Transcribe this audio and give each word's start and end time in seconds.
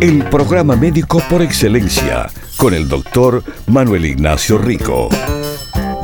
El 0.00 0.24
programa 0.30 0.76
médico 0.76 1.20
por 1.28 1.42
excelencia 1.42 2.30
con 2.56 2.72
el 2.72 2.88
doctor 2.88 3.44
Manuel 3.66 4.06
Ignacio 4.06 4.56
Rico. 4.56 5.10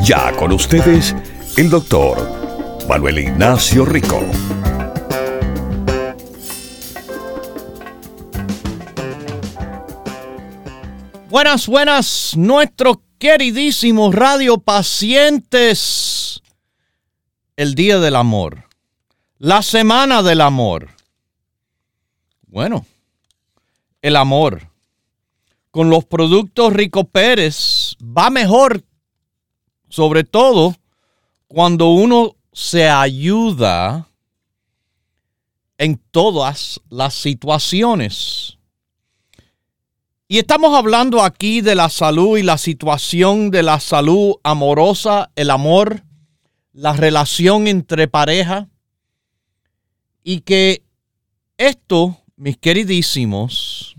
Ya 0.03 0.37
con 0.37 0.53
ustedes, 0.53 1.17
el 1.57 1.71
doctor 1.71 2.19
Manuel 2.87 3.21
Ignacio 3.21 3.87
Rico. 3.87 4.21
Buenas, 11.31 11.67
buenas, 11.67 12.35
nuestros 12.37 12.99
queridísimos 13.17 14.15
radiopacientes. 14.15 16.43
El 17.57 17.75
Día 17.75 17.99
del 17.99 18.17
Amor. 18.17 18.65
La 19.39 19.63
Semana 19.63 20.23
del 20.23 20.43
Amor. 20.43 20.91
Bueno, 22.47 22.85
el 24.07 24.15
amor 24.15 24.71
con 25.73 25.91
los 25.91 26.05
productos 26.05 26.73
Rico 26.73 27.09
Pérez 27.09 27.97
va 28.01 28.31
mejor, 28.31 28.85
sobre 29.89 30.23
todo 30.23 30.77
cuando 31.49 31.89
uno 31.89 32.37
se 32.53 32.89
ayuda 32.89 34.09
en 35.77 36.01
todas 36.13 36.81
las 36.89 37.15
situaciones. 37.15 38.59
Y 40.29 40.39
estamos 40.39 40.73
hablando 40.73 41.21
aquí 41.21 41.61
de 41.61 41.75
la 41.75 41.89
salud 41.89 42.39
y 42.39 42.45
la 42.45 42.59
situación 42.59 43.51
de 43.51 43.65
la 43.65 43.81
salud 43.81 44.37
amorosa, 44.45 45.33
el 45.35 45.51
amor, 45.51 46.05
la 46.73 46.93
relación 46.93 47.67
entre 47.67 48.07
pareja. 48.07 48.69
Y 50.23 50.43
que 50.43 50.85
esto, 51.59 52.17
mis 52.37 52.57
queridísimos, 52.57 53.96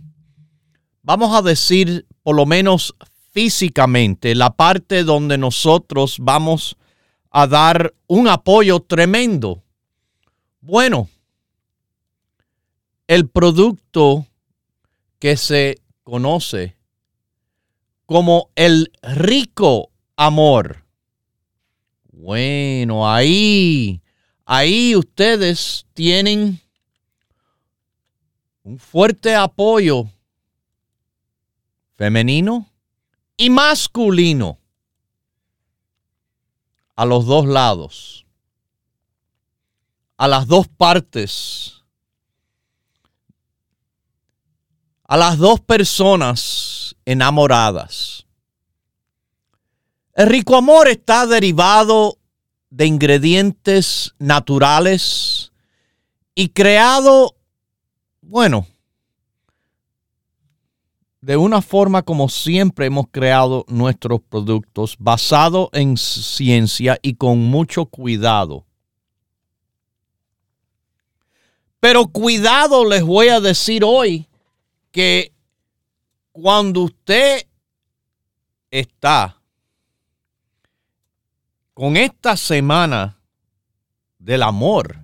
vamos 1.07 1.33
a 1.33 1.41
decir, 1.41 2.05
por 2.21 2.35
lo 2.35 2.45
menos 2.45 2.93
físicamente, 3.31 4.35
la 4.35 4.49
parte 4.57 5.05
donde 5.05 5.37
nosotros 5.37 6.17
vamos 6.19 6.75
a 7.31 7.47
dar 7.47 7.93
un 8.07 8.27
apoyo 8.27 8.81
tremendo. 8.81 9.63
Bueno, 10.59 11.07
el 13.07 13.29
producto 13.29 14.27
que 15.17 15.37
se 15.37 15.77
conoce 16.03 16.75
como 18.05 18.49
el 18.55 18.91
rico 19.01 19.91
amor. 20.17 20.83
Bueno, 22.11 23.09
ahí, 23.09 24.01
ahí 24.43 24.93
ustedes 24.93 25.85
tienen 25.93 26.59
un 28.63 28.77
fuerte 28.77 29.35
apoyo 29.35 30.09
femenino 31.97 32.71
y 33.35 33.49
masculino 33.49 34.59
a 36.95 37.05
los 37.05 37.25
dos 37.25 37.45
lados, 37.45 38.25
a 40.15 40.27
las 40.27 40.47
dos 40.47 40.67
partes, 40.67 41.83
a 45.03 45.17
las 45.17 45.37
dos 45.37 45.59
personas 45.59 46.95
enamoradas. 47.05 48.25
El 50.13 50.27
rico 50.27 50.55
amor 50.55 50.87
está 50.87 51.25
derivado 51.25 52.17
de 52.69 52.85
ingredientes 52.85 54.13
naturales 54.19 55.51
y 56.35 56.49
creado, 56.49 57.35
bueno, 58.21 58.67
de 61.27 61.35
una 61.35 61.61
forma 61.61 62.03
como 62.03 62.29
siempre 62.29 62.85
hemos 62.85 63.07
creado 63.11 63.65
nuestros 63.67 64.21
productos, 64.21 64.95
basado 64.97 65.69
en 65.73 65.97
ciencia 65.97 66.97
y 67.01 67.15
con 67.15 67.39
mucho 67.39 67.85
cuidado. 67.87 68.65
Pero 71.81 72.07
cuidado 72.07 72.85
les 72.85 73.03
voy 73.03 73.27
a 73.27 73.41
decir 73.41 73.83
hoy 73.83 74.29
que 74.89 75.33
cuando 76.31 76.83
usted 76.83 77.45
está 78.71 79.37
con 81.73 81.97
esta 81.97 82.37
semana 82.37 83.19
del 84.17 84.43
amor, 84.43 84.97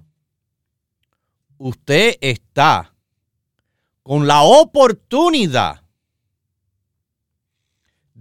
usted 1.58 2.16
está 2.22 2.96
con 4.04 4.26
la 4.26 4.44
oportunidad 4.44 5.83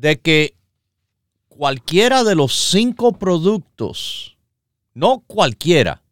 de 0.02 0.20
que 0.20 0.56
cualquiera 1.46 2.24
de 2.24 2.34
los 2.34 2.52
cinco 2.52 3.12
productos, 3.12 4.36
no 4.94 5.20
cualquiera, 5.28 6.02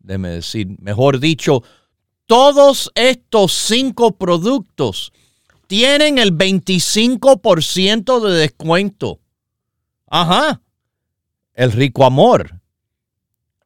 déjeme 0.00 0.30
decir, 0.30 0.76
mejor 0.80 1.20
dicho, 1.20 1.62
todos 2.26 2.90
estos 2.96 3.52
cinco 3.52 4.16
productos 4.16 5.12
tienen 5.68 6.18
el 6.18 6.36
25% 6.36 8.18
de 8.18 8.34
descuento. 8.34 9.20
Ajá. 10.08 10.60
El 11.54 11.70
rico 11.70 12.04
amor. 12.04 12.60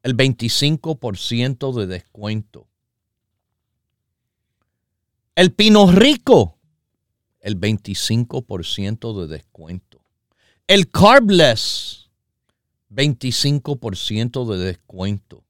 El 0.03 0.15
25% 0.15 1.73
de 1.73 1.87
descuento. 1.87 2.67
El 5.33 5.51
pino 5.53 5.91
rico 5.91 6.59
el 7.41 7.59
25% 7.59 9.19
de 9.19 9.27
descuento. 9.27 10.01
El 10.67 10.89
Carbless, 10.89 12.09
25% 12.93 14.45
de 14.45 14.57
descuento. 14.57 15.43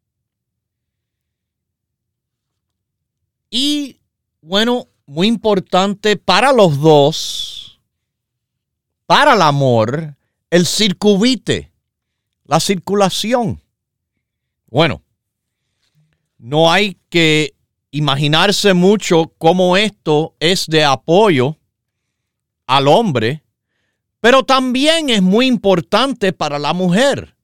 Y 3.50 4.00
bueno, 4.42 4.88
muy 5.06 5.28
importante 5.28 6.16
para 6.16 6.54
los 6.54 6.80
dos, 6.80 7.82
para 9.06 9.34
el 9.34 9.42
amor, 9.42 10.16
el 10.50 10.66
circuvite, 10.66 11.72
la 12.46 12.60
circulación. 12.60 13.62
Bueno, 14.68 15.04
no 16.38 16.72
hay 16.72 16.98
que 17.10 17.54
imaginarse 17.92 18.74
mucho 18.74 19.34
cómo 19.38 19.76
esto 19.76 20.34
es 20.40 20.66
de 20.68 20.86
apoyo 20.86 21.58
al 22.72 22.88
hombre, 22.88 23.44
pero 24.22 24.44
también 24.44 25.10
es 25.10 25.22
muy 25.22 25.46
importante 25.46 26.32
para 26.32 26.58
la 26.58 26.72
mujer 26.72 27.36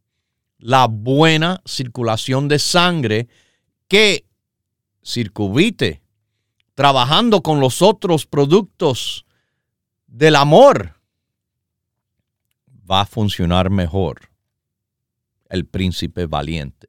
la 0.58 0.88
buena 0.88 1.62
circulación 1.66 2.48
de 2.48 2.60
sangre 2.60 3.28
que 3.90 4.26
circuvite 5.04 6.02
trabajando 6.76 7.42
con 7.42 7.60
los 7.60 7.82
otros 7.82 8.26
productos 8.26 9.26
del 10.08 10.38
amor 10.38 10.96
va 12.90 13.02
a 13.02 13.06
funcionar 13.06 13.70
mejor 13.70 14.30
el 15.50 15.66
príncipe 15.66 16.26
valiente. 16.26 16.88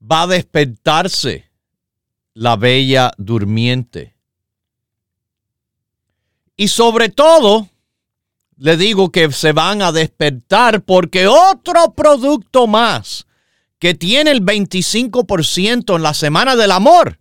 Va 0.00 0.22
a 0.22 0.26
despertarse 0.28 1.50
la 2.32 2.54
bella 2.54 3.10
durmiente 3.18 4.14
y 6.62 6.68
sobre 6.68 7.08
todo, 7.08 7.68
le 8.56 8.76
digo 8.76 9.10
que 9.10 9.32
se 9.32 9.50
van 9.50 9.82
a 9.82 9.90
despertar 9.90 10.82
porque 10.82 11.26
otro 11.26 11.92
producto 11.92 12.68
más 12.68 13.26
que 13.80 13.94
tiene 13.94 14.30
el 14.30 14.44
25% 14.44 15.96
en 15.96 16.02
la 16.04 16.14
semana 16.14 16.54
del 16.54 16.70
amor 16.70 17.18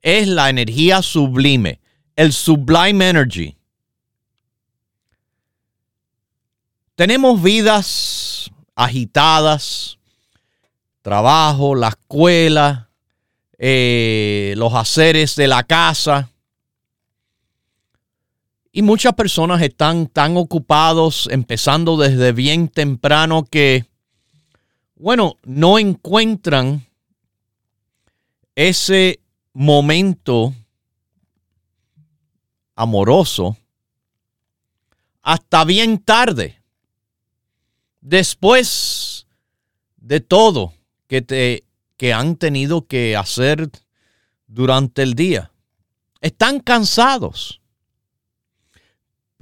es 0.00 0.28
la 0.28 0.48
energía 0.48 1.02
sublime, 1.02 1.78
el 2.16 2.32
Sublime 2.32 3.06
Energy. 3.06 3.54
Tenemos 6.94 7.42
vidas 7.42 8.50
agitadas, 8.74 9.98
trabajo, 11.02 11.74
la 11.74 11.88
escuela, 11.88 12.88
eh, 13.58 14.54
los 14.56 14.72
haceres 14.72 15.36
de 15.36 15.48
la 15.48 15.64
casa 15.64 16.30
Y 18.76 18.82
muchas 18.82 19.14
personas 19.14 19.62
están 19.62 20.08
tan 20.08 20.36
ocupados, 20.36 21.28
empezando 21.30 21.96
desde 21.96 22.32
bien 22.32 22.66
temprano, 22.66 23.44
que, 23.44 23.84
bueno, 24.96 25.38
no 25.44 25.78
encuentran 25.78 26.84
ese 28.56 29.20
momento 29.52 30.52
amoroso 32.74 33.56
hasta 35.22 35.64
bien 35.64 35.98
tarde. 35.98 36.60
Después 38.00 39.28
de 39.98 40.18
todo 40.18 40.74
que 41.06 41.22
te 41.22 41.64
que 41.96 42.12
han 42.12 42.34
tenido 42.34 42.88
que 42.88 43.16
hacer 43.16 43.70
durante 44.48 45.04
el 45.04 45.14
día. 45.14 45.52
Están 46.20 46.58
cansados. 46.58 47.60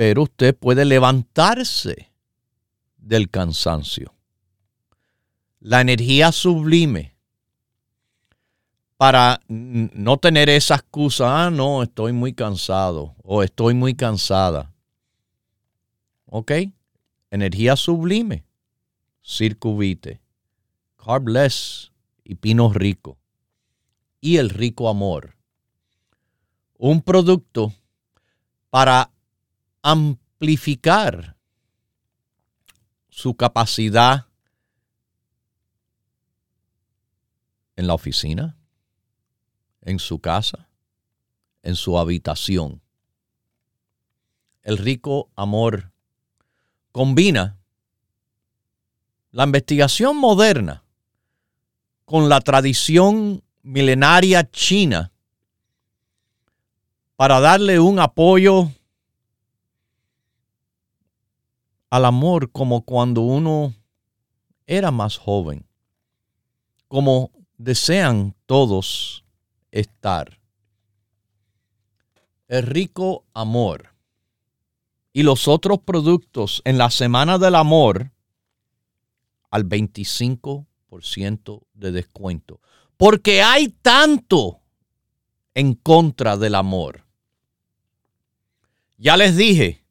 Pero 0.03 0.25
usted 0.25 0.53
puede 0.57 0.85
levantarse 0.85 2.11
del 2.97 3.31
cansancio. 3.31 4.13
La 5.61 5.81
energía 5.81 6.33
sublime 6.33 7.15
para 8.97 9.41
no 9.47 10.17
tener 10.17 10.49
esa 10.49 10.75
excusa, 10.75 11.45
ah, 11.45 11.51
no, 11.51 11.85
estoy 11.85 12.13
muy 12.13 12.33
cansado 12.33 13.15
o 13.23 13.45
estoy 13.45 13.75
muy 13.75 13.95
cansada. 13.95 14.75
¿Ok? 16.27 16.51
Energía 17.31 17.77
sublime, 17.77 18.45
circuvite, 19.23 20.21
carbless 20.97 21.93
y 22.25 22.35
pino 22.35 22.73
rico 22.73 23.19
y 24.21 24.39
el 24.39 24.51
rico 24.51 24.89
amor. 24.89 25.37
Un 26.77 27.03
producto 27.03 27.73
para 28.69 29.12
amplificar 29.83 31.37
su 33.11 33.37
capacidad 33.37 34.27
en 37.77 37.87
la 37.87 37.95
oficina, 37.95 38.57
en 39.83 39.99
su 39.99 40.21
casa, 40.21 40.69
en 41.63 41.77
su 41.77 41.99
habitación. 41.99 42.81
El 44.63 44.79
rico 44.79 45.31
amor 45.35 45.93
combina 46.93 47.59
la 49.33 49.45
investigación 49.45 50.17
moderna 50.17 50.85
con 52.05 52.29
la 52.29 52.41
tradición 52.41 53.43
milenaria 53.63 54.49
china 54.51 55.13
para 57.17 57.41
darle 57.41 57.81
un 57.81 57.99
apoyo 57.99 58.71
al 61.93 62.07
amor 62.07 62.51
como 62.53 62.87
cuando 62.87 63.21
uno 63.21 63.75
era 64.67 64.91
más 64.91 65.19
joven, 65.19 65.67
como 66.89 67.31
desean 67.59 68.35
todos 68.47 69.27
estar. 69.71 70.41
El 72.49 72.63
rico 72.63 73.27
amor 73.35 73.95
y 75.13 75.23
los 75.23 75.49
otros 75.49 75.81
productos 75.81 76.63
en 76.65 76.79
la 76.79 76.89
Semana 76.89 77.37
del 77.37 77.57
Amor 77.57 78.11
al 79.51 79.69
25% 79.69 81.67
de 81.75 81.93
descuento 81.93 82.63
porque 82.97 83.43
hay 83.43 83.69
tanto 83.69 84.63
en 85.53 85.75
contra 85.75 86.39
del 86.39 86.55
amor. 86.55 87.05
Ya 88.97 89.19
les 89.19 89.37
dije, 89.37 89.82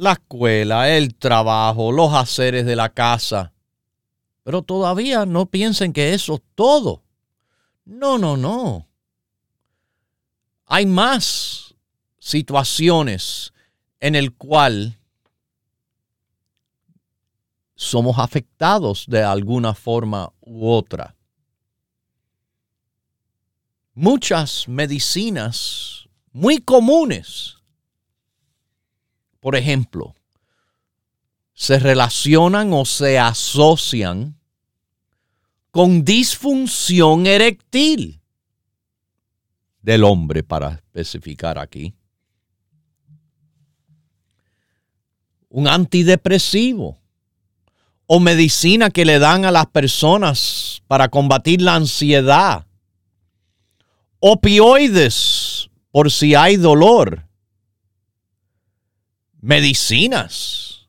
la 0.00 0.12
escuela, 0.12 0.88
el 0.88 1.14
trabajo, 1.14 1.92
los 1.92 2.12
haceres 2.14 2.66
de 2.66 2.76
la 2.76 2.88
casa, 2.88 3.52
pero 4.42 4.62
todavía 4.62 5.26
no 5.26 5.46
piensen 5.46 5.92
que 5.92 6.14
eso 6.14 6.34
es 6.34 6.42
todo. 6.54 7.02
No, 7.84 8.18
no, 8.18 8.36
no. 8.36 8.88
Hay 10.66 10.86
más 10.86 11.74
situaciones 12.18 13.52
en 14.00 14.14
el 14.14 14.34
cual 14.34 14.98
somos 17.74 18.18
afectados 18.18 19.04
de 19.08 19.22
alguna 19.22 19.74
forma 19.74 20.32
u 20.40 20.68
otra 20.68 21.16
muchas 24.00 24.66
medicinas 24.66 26.08
muy 26.32 26.58
comunes, 26.58 27.58
por 29.40 29.56
ejemplo, 29.56 30.14
se 31.54 31.78
relacionan 31.78 32.72
o 32.72 32.84
se 32.84 33.18
asocian 33.18 34.38
con 35.70 36.04
disfunción 36.04 37.26
eréctil 37.26 38.20
del 39.82 40.04
hombre, 40.04 40.42
para 40.42 40.82
especificar 40.92 41.58
aquí. 41.58 41.94
Un 45.48 45.66
antidepresivo 45.66 46.98
o 48.06 48.20
medicina 48.20 48.90
que 48.90 49.04
le 49.04 49.18
dan 49.18 49.44
a 49.44 49.50
las 49.50 49.66
personas 49.66 50.82
para 50.86 51.08
combatir 51.08 51.62
la 51.62 51.76
ansiedad 51.76 52.66
opioides 54.20 55.70
por 55.90 56.10
si 56.10 56.34
hay 56.34 56.56
dolor, 56.56 57.26
medicinas 59.40 60.88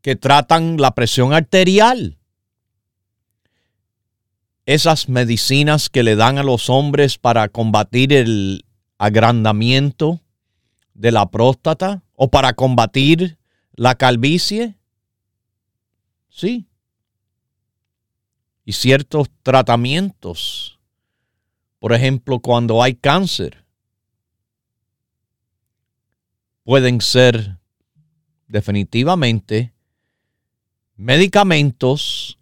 que 0.00 0.16
tratan 0.16 0.76
la 0.78 0.94
presión 0.94 1.32
arterial, 1.32 2.18
esas 4.64 5.08
medicinas 5.08 5.88
que 5.88 6.02
le 6.02 6.16
dan 6.16 6.38
a 6.38 6.42
los 6.42 6.70
hombres 6.70 7.18
para 7.18 7.48
combatir 7.48 8.12
el 8.12 8.64
agrandamiento 8.98 10.20
de 10.94 11.12
la 11.12 11.30
próstata 11.30 12.02
o 12.14 12.30
para 12.30 12.54
combatir 12.54 13.38
la 13.74 13.94
calvicie. 13.94 14.74
Sí. 16.28 16.66
Y 18.64 18.72
ciertos 18.72 19.28
tratamientos 19.42 20.76
por 21.78 21.92
ejemplo, 21.92 22.40
cuando 22.40 22.82
hay 22.82 22.94
cáncer, 22.94 23.64
pueden 26.64 27.00
ser 27.00 27.58
definitivamente 28.48 29.72
medicamentos 30.96 32.38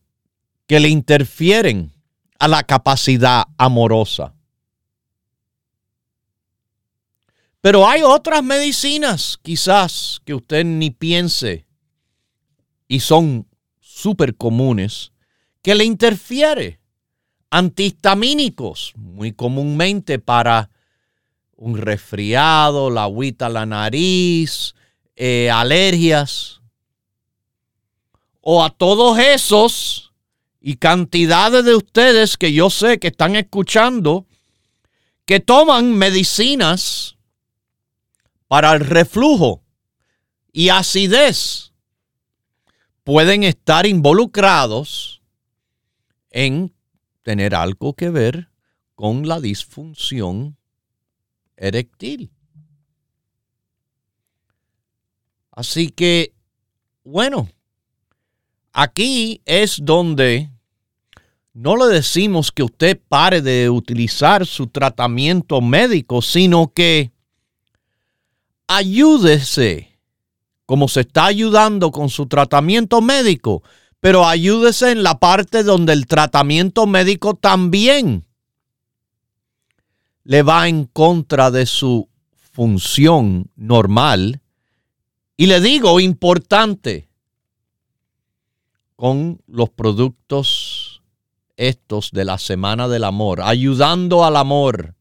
que 0.66 0.80
le 0.80 0.88
interfieren 0.88 1.92
a 2.38 2.48
la 2.48 2.62
capacidad 2.62 3.44
amorosa. 3.58 4.34
Pero 7.60 7.88
hay 7.88 8.02
otras 8.02 8.42
medicinas, 8.42 9.38
quizás, 9.42 10.20
que 10.24 10.34
usted 10.34 10.64
ni 10.64 10.90
piense 10.90 11.66
y 12.86 13.00
son 13.00 13.46
súper 13.80 14.36
comunes, 14.36 15.12
que 15.62 15.74
le 15.74 15.84
interfiere 15.84 16.78
antihistamínicos, 17.48 18.92
muy 18.96 19.32
comúnmente 19.32 20.18
para 20.18 20.70
un 21.56 21.78
resfriado, 21.78 22.90
la 22.90 23.04
agüita 23.04 23.48
la 23.48 23.64
nariz, 23.64 24.74
eh, 25.16 25.50
alergias. 25.50 26.60
O 28.40 28.62
a 28.62 28.70
todos 28.70 29.18
esos 29.18 30.12
y 30.60 30.76
cantidades 30.76 31.64
de 31.64 31.74
ustedes 31.74 32.36
que 32.36 32.52
yo 32.52 32.70
sé 32.70 32.98
que 32.98 33.08
están 33.08 33.36
escuchando, 33.36 34.26
que 35.26 35.40
toman 35.40 35.94
medicinas 35.94 37.16
para 38.48 38.72
el 38.72 38.80
reflujo 38.80 39.62
y 40.52 40.68
acidez, 40.68 41.72
pueden 43.02 43.42
estar 43.42 43.86
involucrados 43.86 45.22
en 46.30 46.74
tener 47.22 47.54
algo 47.54 47.94
que 47.94 48.10
ver 48.10 48.48
con 48.94 49.26
la 49.26 49.40
disfunción 49.40 50.56
eréctil. 51.56 52.33
Así 55.54 55.88
que, 55.88 56.34
bueno, 57.04 57.48
aquí 58.72 59.40
es 59.44 59.78
donde 59.82 60.50
no 61.52 61.76
le 61.76 61.86
decimos 61.94 62.50
que 62.50 62.64
usted 62.64 63.00
pare 63.08 63.40
de 63.40 63.70
utilizar 63.70 64.44
su 64.46 64.66
tratamiento 64.66 65.60
médico, 65.60 66.20
sino 66.20 66.72
que 66.72 67.12
ayúdese, 68.66 69.96
como 70.66 70.88
se 70.88 71.02
está 71.02 71.26
ayudando 71.26 71.92
con 71.92 72.08
su 72.08 72.26
tratamiento 72.26 73.00
médico, 73.00 73.62
pero 74.00 74.26
ayúdese 74.26 74.90
en 74.90 75.04
la 75.04 75.20
parte 75.20 75.62
donde 75.62 75.92
el 75.92 76.06
tratamiento 76.08 76.86
médico 76.86 77.34
también 77.34 78.24
le 80.24 80.42
va 80.42 80.68
en 80.68 80.86
contra 80.86 81.52
de 81.52 81.66
su 81.66 82.08
función 82.52 83.50
normal. 83.54 84.40
Y 85.36 85.46
le 85.46 85.60
digo, 85.60 85.98
importante, 85.98 87.08
con 88.96 89.42
los 89.46 89.70
productos 89.70 91.02
estos 91.56 92.10
de 92.12 92.24
la 92.24 92.38
Semana 92.38 92.88
del 92.88 93.04
Amor, 93.04 93.40
ayudando 93.42 94.24
al 94.24 94.36
amor 94.36 94.94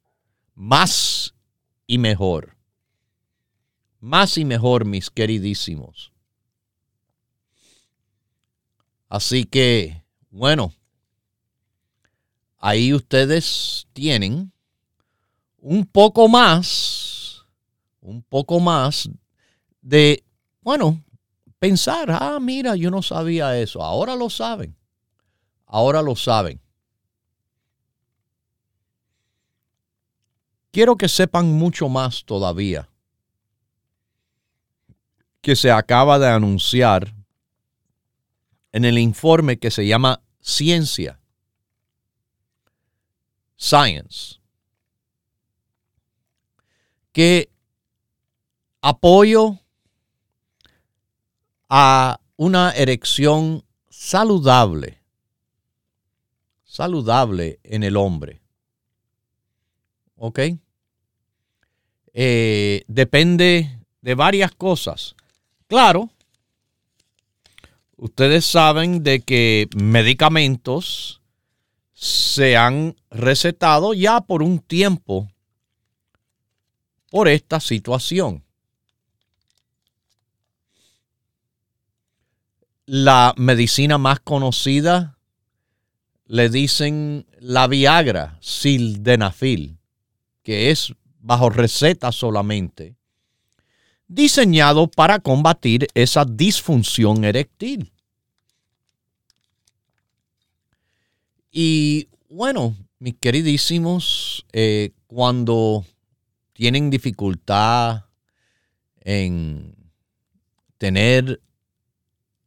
más 0.55 1.33
y 1.87 1.97
mejor. 1.97 2.55
Más 3.99 4.37
y 4.37 4.45
mejor, 4.45 4.85
mis 4.85 5.09
queridísimos. 5.09 6.11
Así 9.07 9.45
que, 9.45 10.03
bueno, 10.31 10.73
ahí 12.57 12.93
ustedes 12.93 13.87
tienen 13.93 14.51
un 15.59 15.85
poco 15.85 16.27
más, 16.27 17.45
un 18.01 18.23
poco 18.23 18.59
más 18.59 19.07
de, 19.83 20.23
bueno, 20.61 21.03
pensar, 21.59 22.09
ah, 22.09 22.39
mira, 22.41 22.75
yo 22.75 22.89
no 22.89 23.01
sabía 23.03 23.59
eso, 23.59 23.83
ahora 23.83 24.15
lo 24.15 24.29
saben, 24.29 24.75
ahora 25.65 26.01
lo 26.01 26.15
saben. 26.15 26.59
Quiero 30.71 30.95
que 30.95 31.07
sepan 31.07 31.51
mucho 31.53 31.87
más 31.87 32.23
todavía 32.25 32.89
que 35.41 35.55
se 35.55 35.69
acaba 35.69 36.17
de 36.17 36.29
anunciar 36.29 37.13
en 38.71 38.85
el 38.85 38.97
informe 38.97 39.59
que 39.59 39.69
se 39.69 39.85
llama 39.85 40.23
Ciencia, 40.39 41.19
Science, 43.57 44.39
que 47.11 47.51
apoyo 48.81 49.62
a 51.69 52.19
una 52.37 52.71
erección 52.71 53.63
saludable, 53.89 54.99
saludable 56.63 57.59
en 57.63 57.83
el 57.83 57.97
hombre. 57.97 58.41
¿Ok? 60.15 60.39
Eh, 62.13 62.83
depende 62.87 63.79
de 64.01 64.15
varias 64.15 64.51
cosas. 64.51 65.15
Claro, 65.67 66.09
ustedes 67.97 68.45
saben 68.45 69.03
de 69.03 69.21
que 69.21 69.67
medicamentos 69.75 71.21
se 71.93 72.57
han 72.57 72.95
recetado 73.09 73.93
ya 73.93 74.21
por 74.21 74.43
un 74.43 74.59
tiempo 74.59 75.29
por 77.09 77.27
esta 77.27 77.59
situación. 77.59 78.43
La 82.85 83.33
medicina 83.37 83.97
más 83.97 84.19
conocida 84.19 85.17
le 86.25 86.49
dicen 86.49 87.25
la 87.39 87.67
Viagra, 87.67 88.37
sildenafil, 88.41 89.77
que 90.41 90.71
es 90.71 90.93
bajo 91.19 91.49
receta 91.49 92.11
solamente, 92.11 92.95
diseñado 94.07 94.87
para 94.89 95.19
combatir 95.19 95.87
esa 95.93 96.25
disfunción 96.25 97.23
eréctil. 97.23 97.93
Y 101.51 102.09
bueno, 102.29 102.75
mis 102.99 103.15
queridísimos, 103.15 104.45
eh, 104.51 104.91
cuando 105.07 105.85
tienen 106.51 106.89
dificultad 106.89 108.05
en 109.01 109.75
tener 110.77 111.42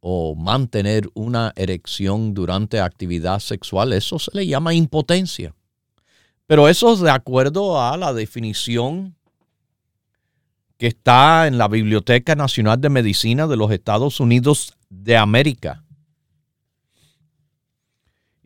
o 0.00 0.34
mantener 0.34 1.08
una 1.14 1.52
erección 1.56 2.34
durante 2.34 2.80
actividad 2.80 3.40
sexual, 3.40 3.92
eso 3.92 4.18
se 4.18 4.30
le 4.34 4.46
llama 4.46 4.74
impotencia. 4.74 5.54
Pero 6.46 6.68
eso 6.68 6.92
es 6.92 7.00
de 7.00 7.10
acuerdo 7.10 7.80
a 7.80 7.96
la 7.96 8.12
definición 8.12 9.16
que 10.78 10.88
está 10.88 11.46
en 11.46 11.58
la 11.58 11.68
Biblioteca 11.68 12.34
Nacional 12.34 12.80
de 12.80 12.90
Medicina 12.90 13.46
de 13.46 13.56
los 13.56 13.70
Estados 13.72 14.20
Unidos 14.20 14.74
de 14.88 15.16
América. 15.16 15.82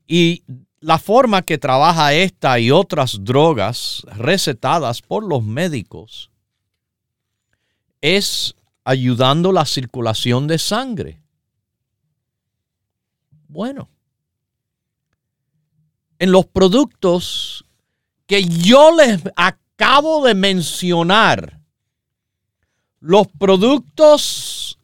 Y 0.06 0.42
la 0.80 0.98
forma 0.98 1.42
que 1.42 1.58
trabaja 1.58 2.14
esta 2.14 2.58
y 2.58 2.70
otras 2.70 3.18
drogas 3.22 4.02
recetadas 4.16 5.02
por 5.02 5.24
los 5.24 5.42
médicos 5.44 6.30
es 8.00 8.54
ayudando 8.84 9.52
la 9.52 9.66
circulación 9.66 10.46
de 10.46 10.58
sangre. 10.58 11.19
Bueno, 13.50 13.88
en 16.20 16.30
los 16.30 16.46
productos 16.46 17.64
que 18.26 18.44
yo 18.44 18.94
les 18.94 19.20
acabo 19.34 20.24
de 20.24 20.36
mencionar, 20.36 21.58
los 23.00 23.26
productos 23.26 24.78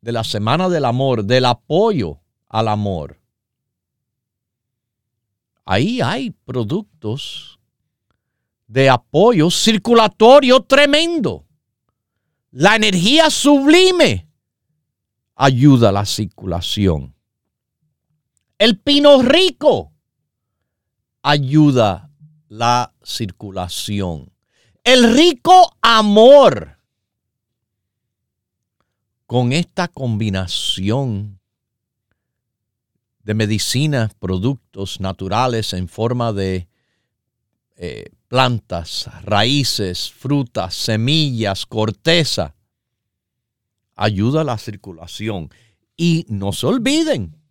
de 0.00 0.10
la 0.10 0.24
Semana 0.24 0.68
del 0.68 0.84
Amor, 0.84 1.24
del 1.24 1.44
apoyo 1.44 2.18
al 2.48 2.66
amor, 2.66 3.20
ahí 5.64 6.00
hay 6.00 6.32
productos 6.32 7.60
de 8.66 8.90
apoyo 8.90 9.52
circulatorio 9.52 10.64
tremendo. 10.64 11.46
La 12.50 12.74
energía 12.74 13.30
sublime 13.30 14.26
ayuda 15.36 15.90
a 15.90 15.92
la 15.92 16.04
circulación. 16.04 17.11
El 18.62 18.78
pino 18.78 19.20
rico 19.22 19.92
ayuda 21.22 22.12
la 22.46 22.94
circulación. 23.02 24.32
El 24.84 25.16
rico 25.16 25.76
amor. 25.82 26.78
Con 29.26 29.52
esta 29.52 29.88
combinación 29.88 31.40
de 33.24 33.34
medicinas, 33.34 34.14
productos 34.14 35.00
naturales 35.00 35.72
en 35.72 35.88
forma 35.88 36.32
de 36.32 36.68
eh, 37.74 38.10
plantas, 38.28 39.10
raíces, 39.24 40.12
frutas, 40.12 40.72
semillas, 40.76 41.66
corteza. 41.66 42.54
Ayuda 43.96 44.44
la 44.44 44.56
circulación. 44.56 45.50
Y 45.96 46.26
no 46.28 46.52
se 46.52 46.66
olviden 46.66 47.41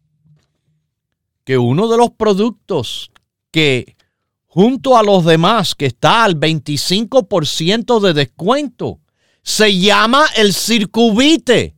que 1.52 1.58
uno 1.58 1.90
de 1.90 1.98
los 1.98 2.12
productos 2.12 3.12
que 3.52 3.98
junto 4.46 4.96
a 4.96 5.04
los 5.04 5.26
demás, 5.26 5.76
que 5.76 5.88
está 5.88 6.24
al 6.24 6.40
25% 6.40 8.00
de 8.00 8.14
descuento, 8.14 9.02
se 9.44 9.78
llama 9.78 10.28
el 10.38 10.54
circuvite, 10.54 11.76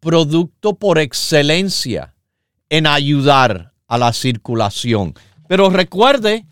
producto 0.00 0.74
por 0.74 0.98
excelencia 0.98 2.14
en 2.68 2.86
ayudar 2.86 3.72
a 3.86 3.96
la 3.96 4.12
circulación. 4.12 5.14
Pero 5.48 5.70
recuerde, 5.70 6.44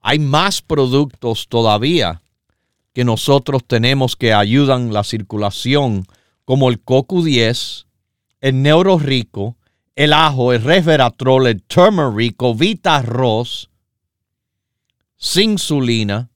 hay 0.00 0.18
más 0.18 0.62
productos 0.62 1.46
todavía 1.46 2.22
que 2.94 3.04
nosotros 3.04 3.64
tenemos 3.66 4.16
que 4.16 4.32
ayudan 4.32 4.94
la 4.94 5.04
circulación, 5.04 6.06
como 6.46 6.70
el 6.70 6.82
CoQ10, 6.82 7.84
el 8.40 8.62
Neuro 8.62 8.98
Rico, 8.98 9.58
el 9.94 10.12
ajo, 10.12 10.52
el 10.52 10.62
resveratrol, 10.62 11.46
el 11.48 11.62
turmeric, 11.62 12.36
Vita 12.56 12.96
arroz, 12.96 13.70
insulina. 15.36 16.28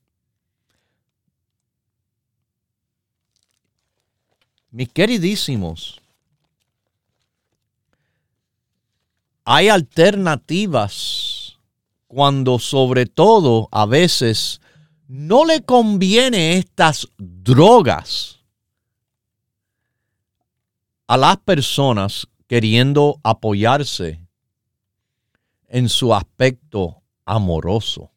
Mis 4.71 4.89
queridísimos, 4.91 6.01
hay 9.45 9.69
alternativas 9.69 11.57
cuando 12.07 12.59
sobre 12.59 13.07
todo 13.07 13.69
a 13.73 13.87
veces 13.87 14.61
no 15.09 15.47
le 15.47 15.63
conviene 15.65 16.59
estas 16.59 17.09
drogas 17.17 18.41
a 21.07 21.17
las 21.17 21.39
personas 21.39 22.29
queriendo 22.47 23.21
apoyarse 23.23 24.21
en 25.69 25.89
su 25.89 26.15
aspecto 26.15 27.03
amoroso. 27.25 28.11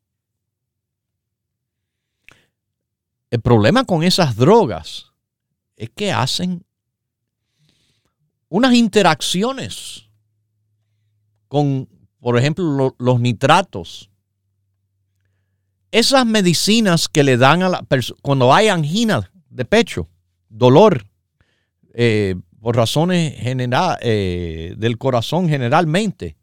El 3.31 3.41
problema 3.41 3.83
con 3.83 4.03
esas 4.03 4.36
drogas 4.36 5.12
es 5.75 5.89
que 5.89 6.12
hacen 6.12 6.65
unas 8.50 8.74
interacciones 8.74 10.09
con, 11.48 11.88
por 12.19 12.38
ejemplo, 12.38 12.95
los 12.98 13.19
nitratos 13.19 14.09
esas 15.91 16.25
medicinas 16.25 17.07
que 17.07 17.24
le 17.24 17.38
dan 17.38 17.63
a 17.63 17.69
la 17.69 17.81
persona 17.83 18.19
cuando 18.21 18.53
hay 18.53 18.67
angina 18.67 19.31
de 19.50 19.65
pecho, 19.65 20.07
dolor 20.50 21.05
eh, 21.93 22.36
por 22.62 22.75
razones 22.75 23.34
eh, 23.38 24.74
del 24.78 24.98
corazón 24.98 25.50
generalmente. 25.50 26.38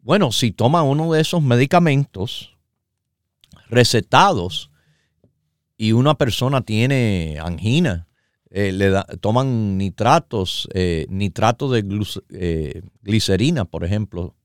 Bueno, 0.00 0.32
si 0.32 0.52
toma 0.52 0.82
uno 0.82 1.12
de 1.12 1.20
esos 1.20 1.42
medicamentos 1.42 2.56
recetados 3.68 4.70
y 5.76 5.92
una 5.92 6.14
persona 6.14 6.60
tiene 6.60 7.38
angina, 7.42 8.06
eh, 8.50 8.72
le 8.72 8.92
toman 9.20 9.78
nitratos, 9.78 10.68
nitrato 11.08 11.70
de 11.70 12.82
glicerina, 13.02 13.64
por 13.64 13.84
ejemplo, 13.84 14.36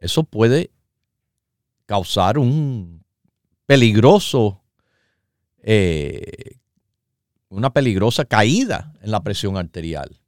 eso 0.00 0.24
puede 0.24 0.70
causar 1.86 2.38
un 2.38 3.04
peligroso, 3.66 4.62
eh, 5.62 6.58
una 7.48 7.70
peligrosa 7.70 8.24
caída 8.24 8.92
en 9.02 9.10
la 9.10 9.22
presión 9.22 9.56
arterial. 9.56 10.20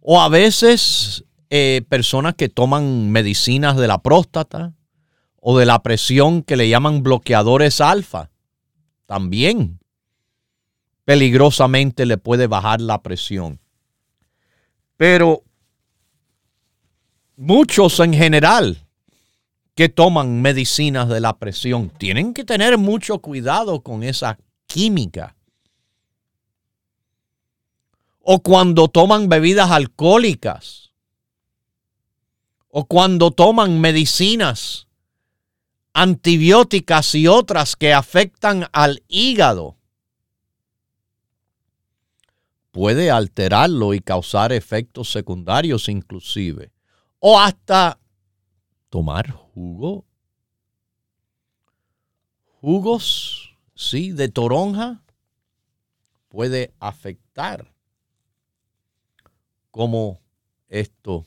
O 0.00 0.20
a 0.20 0.28
veces 0.28 1.24
eh, 1.50 1.82
personas 1.88 2.34
que 2.34 2.48
toman 2.48 3.10
medicinas 3.10 3.76
de 3.76 3.86
la 3.86 4.02
próstata 4.02 4.72
o 5.40 5.58
de 5.58 5.66
la 5.66 5.82
presión 5.82 6.42
que 6.42 6.56
le 6.56 6.68
llaman 6.68 7.02
bloqueadores 7.02 7.80
alfa, 7.80 8.30
también 9.06 9.80
peligrosamente 11.04 12.06
le 12.06 12.18
puede 12.18 12.46
bajar 12.46 12.80
la 12.80 13.02
presión. 13.02 13.60
Pero 14.96 15.42
muchos 17.36 17.98
en 18.00 18.12
general 18.14 18.86
que 19.74 19.88
toman 19.88 20.42
medicinas 20.42 21.08
de 21.08 21.20
la 21.20 21.38
presión 21.38 21.90
tienen 21.90 22.34
que 22.34 22.44
tener 22.44 22.76
mucho 22.76 23.18
cuidado 23.20 23.82
con 23.82 24.02
esa 24.02 24.38
química. 24.72 25.36
O 28.20 28.40
cuando 28.40 28.88
toman 28.88 29.28
bebidas 29.28 29.70
alcohólicas. 29.70 30.92
O 32.68 32.84
cuando 32.84 33.32
toman 33.32 33.80
medicinas 33.80 34.86
antibióticas 35.92 37.14
y 37.16 37.26
otras 37.26 37.74
que 37.74 37.92
afectan 37.92 38.68
al 38.72 39.02
hígado. 39.08 39.76
Puede 42.70 43.10
alterarlo 43.10 43.94
y 43.94 44.00
causar 44.00 44.52
efectos 44.52 45.10
secundarios 45.10 45.88
inclusive. 45.88 46.70
O 47.18 47.40
hasta 47.40 47.98
tomar 48.88 49.30
jugo. 49.30 50.04
Jugos, 52.60 53.49
sí, 53.80 54.12
de 54.12 54.28
toronja 54.28 55.02
puede 56.28 56.74
afectar 56.80 57.72
cómo 59.70 60.20
esto 60.68 61.26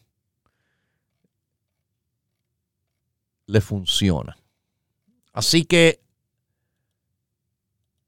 le 3.47 3.59
funciona. 3.59 4.37
Así 5.31 5.65
que 5.65 5.99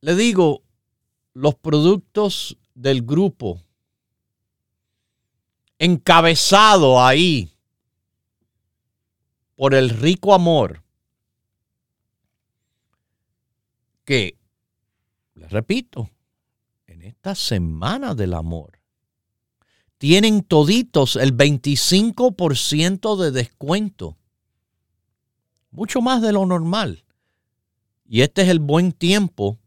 le 0.01 0.15
digo, 0.15 0.61
los 1.33 1.55
productos 1.55 2.55
del 2.75 3.01
grupo 3.01 3.59
encabezado 5.79 7.03
ahí 7.03 7.49
por 9.55 9.73
el 9.73 9.89
rico 9.89 10.35
amor 10.35 10.84
que, 14.05 14.37
les 15.33 15.51
repito, 15.51 16.09
en 16.87 17.01
esta 17.01 17.35
semana 17.35 18.15
del 18.15 18.33
amor, 18.33 18.79
tienen 19.97 20.43
toditos 20.43 21.15
el 21.15 21.35
25% 21.35 23.17
de 23.17 23.31
descuento. 23.31 24.17
Mucho 25.71 26.01
más 26.01 26.21
de 26.21 26.31
lo 26.31 26.45
normal. 26.45 27.03
Y 28.07 28.21
este 28.21 28.43
es 28.43 28.49
el 28.49 28.59
buen 28.59 28.91
tiempo, 28.91 29.57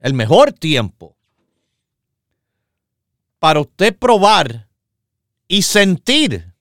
el 0.00 0.14
mejor 0.14 0.52
tiempo, 0.52 1.16
para 3.38 3.60
usted 3.60 3.96
probar 3.96 4.68
y 5.46 5.62
sentir 5.62 6.54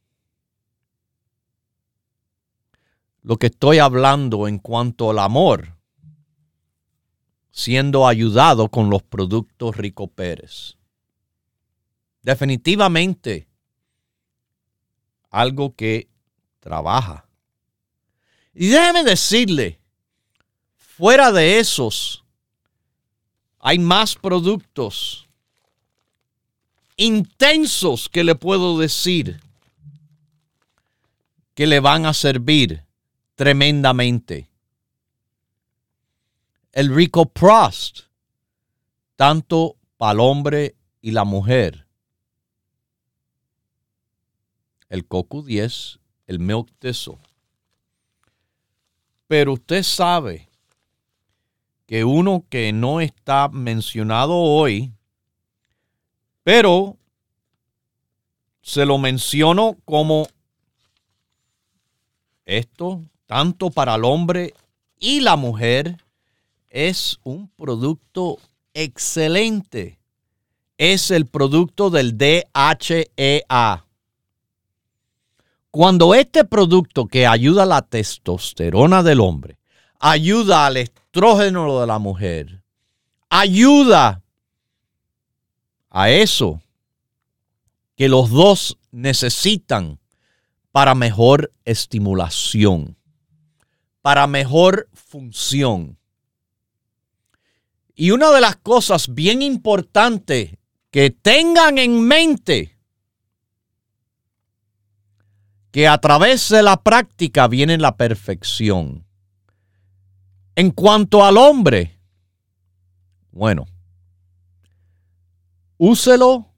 lo 3.22 3.38
que 3.38 3.48
estoy 3.48 3.80
hablando 3.80 4.48
en 4.48 4.60
cuanto 4.60 5.10
al 5.10 5.20
amor, 5.20 5.77
siendo 7.58 8.08
ayudado 8.08 8.70
con 8.70 8.92
los 8.92 9.02
productos 9.02 9.76
Rico 9.76 10.06
Pérez. 10.06 10.78
Definitivamente 12.22 13.48
algo 15.32 15.76
que 15.76 16.08
trabaja. 16.60 17.26
Y 18.54 18.68
déjeme 18.68 19.04
decirle, 19.04 19.80
fuera 20.78 21.32
de 21.32 21.58
esos, 21.58 22.24
hay 23.58 23.80
más 23.80 24.14
productos 24.14 25.28
intensos 26.96 28.08
que 28.08 28.24
le 28.24 28.36
puedo 28.36 28.78
decir 28.78 29.42
que 31.56 31.66
le 31.66 31.80
van 31.80 32.06
a 32.06 32.14
servir 32.14 32.84
tremendamente. 33.34 34.48
El 36.78 36.94
Rico 36.94 37.26
Prost, 37.26 38.02
tanto 39.16 39.78
para 39.98 40.12
el 40.12 40.20
hombre 40.20 40.76
y 41.02 41.10
la 41.10 41.24
mujer. 41.24 41.88
El 44.88 45.08
Coco 45.08 45.42
10, 45.42 45.98
el 46.28 46.38
Milk 46.38 46.72
Thistle. 46.78 47.18
Pero 49.26 49.54
usted 49.54 49.82
sabe 49.82 50.52
que 51.88 52.04
uno 52.04 52.46
que 52.48 52.72
no 52.72 53.02
está 53.02 53.50
mencionado 53.50 54.36
hoy, 54.36 54.94
pero 56.44 56.96
se 58.62 58.86
lo 58.86 59.00
menciono 59.00 59.78
como 59.84 60.28
esto 62.46 63.02
tanto 63.26 63.72
para 63.72 63.96
el 63.96 64.06
hombre 64.06 64.54
y 65.00 65.22
la 65.22 65.38
mujer, 65.38 65.98
es 66.86 67.20
un 67.24 67.50
producto 67.50 68.38
excelente. 68.74 70.00
Es 70.78 71.10
el 71.10 71.26
producto 71.26 71.90
del 71.90 72.18
DHEA. 72.18 73.86
Cuando 75.72 76.14
este 76.14 76.46
producto 76.46 77.08
que 77.08 77.26
ayuda 77.26 77.64
a 77.64 77.66
la 77.66 77.82
testosterona 77.82 79.02
del 79.02 79.22
hombre, 79.22 79.58
ayuda 80.00 80.68
al 80.68 80.78
estrógeno 80.78 81.80
de 81.80 81.88
la 81.88 81.98
mujer, 81.98 82.62
ayuda 83.30 84.22
a 85.90 86.10
eso 86.12 86.62
que 87.96 88.08
los 88.08 88.30
dos 88.30 88.78
necesitan 88.92 90.00
para 90.72 90.94
mejor 90.94 91.52
estimulación 91.66 92.98
para 94.08 94.26
mejor 94.26 94.88
función. 94.94 95.98
Y 97.98 98.12
una 98.12 98.32
de 98.32 98.40
las 98.40 98.56
cosas 98.56 99.14
bien 99.14 99.42
importantes 99.42 100.56
que 100.92 101.10
tengan 101.10 101.78
en 101.80 102.00
mente, 102.00 102.78
que 105.72 105.88
a 105.88 105.98
través 105.98 106.48
de 106.48 106.64
la 106.64 106.82
práctica 106.84 107.48
viene 107.48 107.78
la 107.78 107.98
perfección. 107.98 109.06
En 110.56 110.72
cuanto 110.72 111.26
al 111.26 111.38
hombre, 111.38 112.00
bueno, 113.32 113.66
úselo 115.78 116.54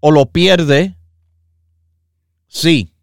o 0.00 0.10
lo 0.10 0.26
pierde, 0.26 0.96
sí. 2.46 2.94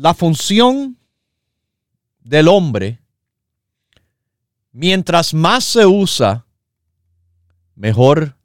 la 0.00 0.14
función 0.14 0.96
del 2.20 2.48
hombre, 2.48 2.99
mientras 4.72 5.34
más 5.34 5.64
se 5.64 5.86
usa, 5.86 6.46
mejor 7.74 8.36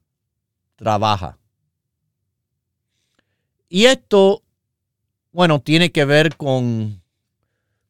trabaja. 0.76 1.38
Y 3.70 3.86
esto, 3.86 4.44
bueno, 5.32 5.60
tiene 5.60 5.92
que 5.92 6.06
ver 6.06 6.38
con 6.38 7.02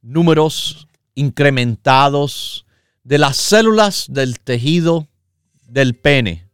números 0.01 0.87
incrementados 1.13 2.65
de 3.03 3.17
las 3.17 3.37
células 3.37 4.07
del 4.09 4.39
tejido 4.39 5.07
del 5.67 5.95
pene. 5.95 6.49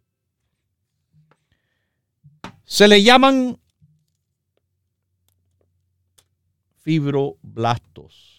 Se 2.66 2.88
le 2.88 3.04
llaman 3.04 3.60
fibroblastos. 6.82 8.31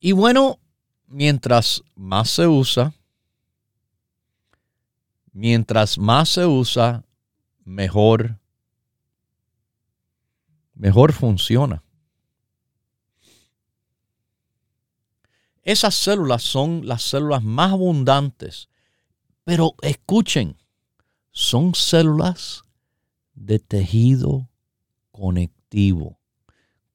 Y 0.00 0.12
bueno, 0.12 0.58
mientras 1.06 1.82
más 1.94 2.30
se 2.30 2.46
usa, 2.46 2.94
mientras 5.32 5.98
más 5.98 6.30
se 6.30 6.46
usa, 6.46 7.04
mejor, 7.64 8.40
mejor 10.72 11.12
funciona. 11.12 11.84
Esas 15.62 15.94
células 15.94 16.42
son 16.42 16.86
las 16.88 17.02
células 17.02 17.42
más 17.42 17.72
abundantes, 17.72 18.70
pero 19.44 19.74
escuchen, 19.82 20.56
son 21.30 21.74
células 21.74 22.62
de 23.34 23.58
tejido 23.58 24.48
conectivo. 25.10 26.19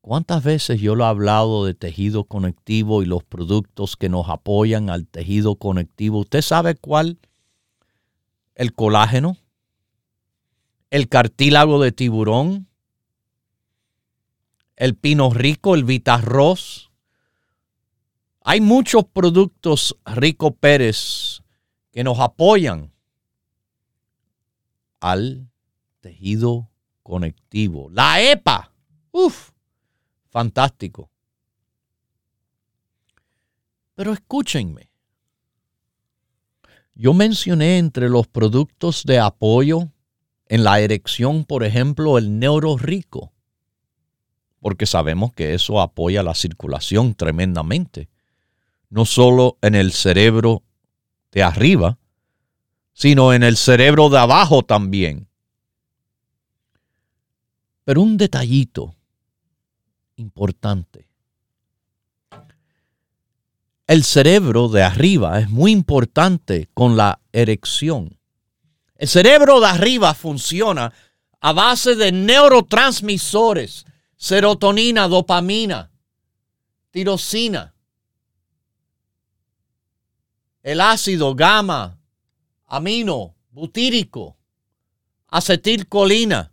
¿Cuántas 0.05 0.43
veces 0.43 0.79
yo 0.79 0.93
lo 0.93 1.03
he 1.03 1.07
hablado 1.07 1.65
de 1.65 1.73
tejido 1.73 2.25
conectivo 2.25 3.01
y 3.01 3.07
los 3.07 3.23
productos 3.23 3.95
que 3.95 4.07
nos 4.07 4.29
apoyan 4.29 4.91
al 4.91 5.07
tejido 5.07 5.55
conectivo? 5.55 6.19
¿Usted 6.19 6.43
sabe 6.43 6.75
cuál? 6.75 7.17
El 8.53 8.71
colágeno, 8.73 9.35
el 10.91 11.09
cartílago 11.09 11.81
de 11.81 11.91
tiburón, 11.91 12.67
el 14.75 14.93
pino 14.95 15.31
rico, 15.31 15.73
el 15.73 15.85
vitarroz. 15.85 16.91
Hay 18.41 18.61
muchos 18.61 19.05
productos 19.05 19.97
Rico 20.05 20.51
Pérez 20.53 21.41
que 21.89 22.03
nos 22.03 22.19
apoyan 22.19 22.93
al 24.99 25.49
tejido 25.99 26.69
conectivo. 27.01 27.89
La 27.89 28.21
EPA, 28.21 28.71
uff, 29.11 29.54
fantástico. 30.35 31.09
Pero 33.95 34.11
escúchenme. 34.11 34.89
Yo 36.93 37.13
mencioné 37.13 37.77
entre 37.77 38.09
los 38.09 38.27
productos 38.27 39.05
de 39.05 39.17
apoyo 39.19 39.93
en 40.47 40.65
la 40.65 40.81
erección, 40.81 41.45
por 41.45 41.63
ejemplo, 41.63 42.17
el 42.17 42.37
neurorico, 42.37 43.31
porque 44.59 44.85
sabemos 44.85 45.31
que 45.31 45.53
eso 45.53 45.79
apoya 45.79 46.21
la 46.21 46.35
circulación 46.35 47.15
tremendamente, 47.15 48.09
no 48.89 49.05
solo 49.05 49.57
en 49.61 49.73
el 49.73 49.93
cerebro 49.93 50.63
de 51.31 51.43
arriba, 51.43 51.97
sino 52.91 53.31
en 53.31 53.43
el 53.43 53.55
cerebro 53.55 54.09
de 54.09 54.17
abajo 54.17 54.63
también. 54.63 55.29
Pero 57.85 58.01
un 58.01 58.17
detallito 58.17 58.95
importante. 60.15 61.07
El 63.87 64.03
cerebro 64.03 64.67
de 64.67 64.83
arriba 64.83 65.39
es 65.39 65.49
muy 65.49 65.71
importante 65.71 66.69
con 66.73 66.97
la 66.97 67.21
erección. 67.31 68.17
El 68.95 69.07
cerebro 69.07 69.59
de 69.59 69.67
arriba 69.67 70.13
funciona 70.13 70.91
a 71.39 71.53
base 71.53 71.95
de 71.95 72.11
neurotransmisores, 72.11 73.85
serotonina, 74.15 75.07
dopamina, 75.07 75.91
tirosina, 76.89 77.75
el 80.63 80.81
ácido 80.81 81.35
gamma, 81.35 81.99
amino, 82.65 83.35
butírico, 83.51 84.35
acetilcolina 85.27 86.51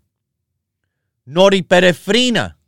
noriperefrina, 1.25 2.59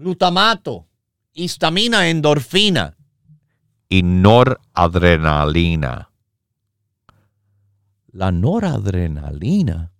glutamato, 0.00 0.88
histamina, 1.34 2.08
endorfina 2.08 2.96
y 3.88 4.02
noradrenalina. 4.02 6.10
La 8.12 8.32
noradrenalina, 8.32 9.92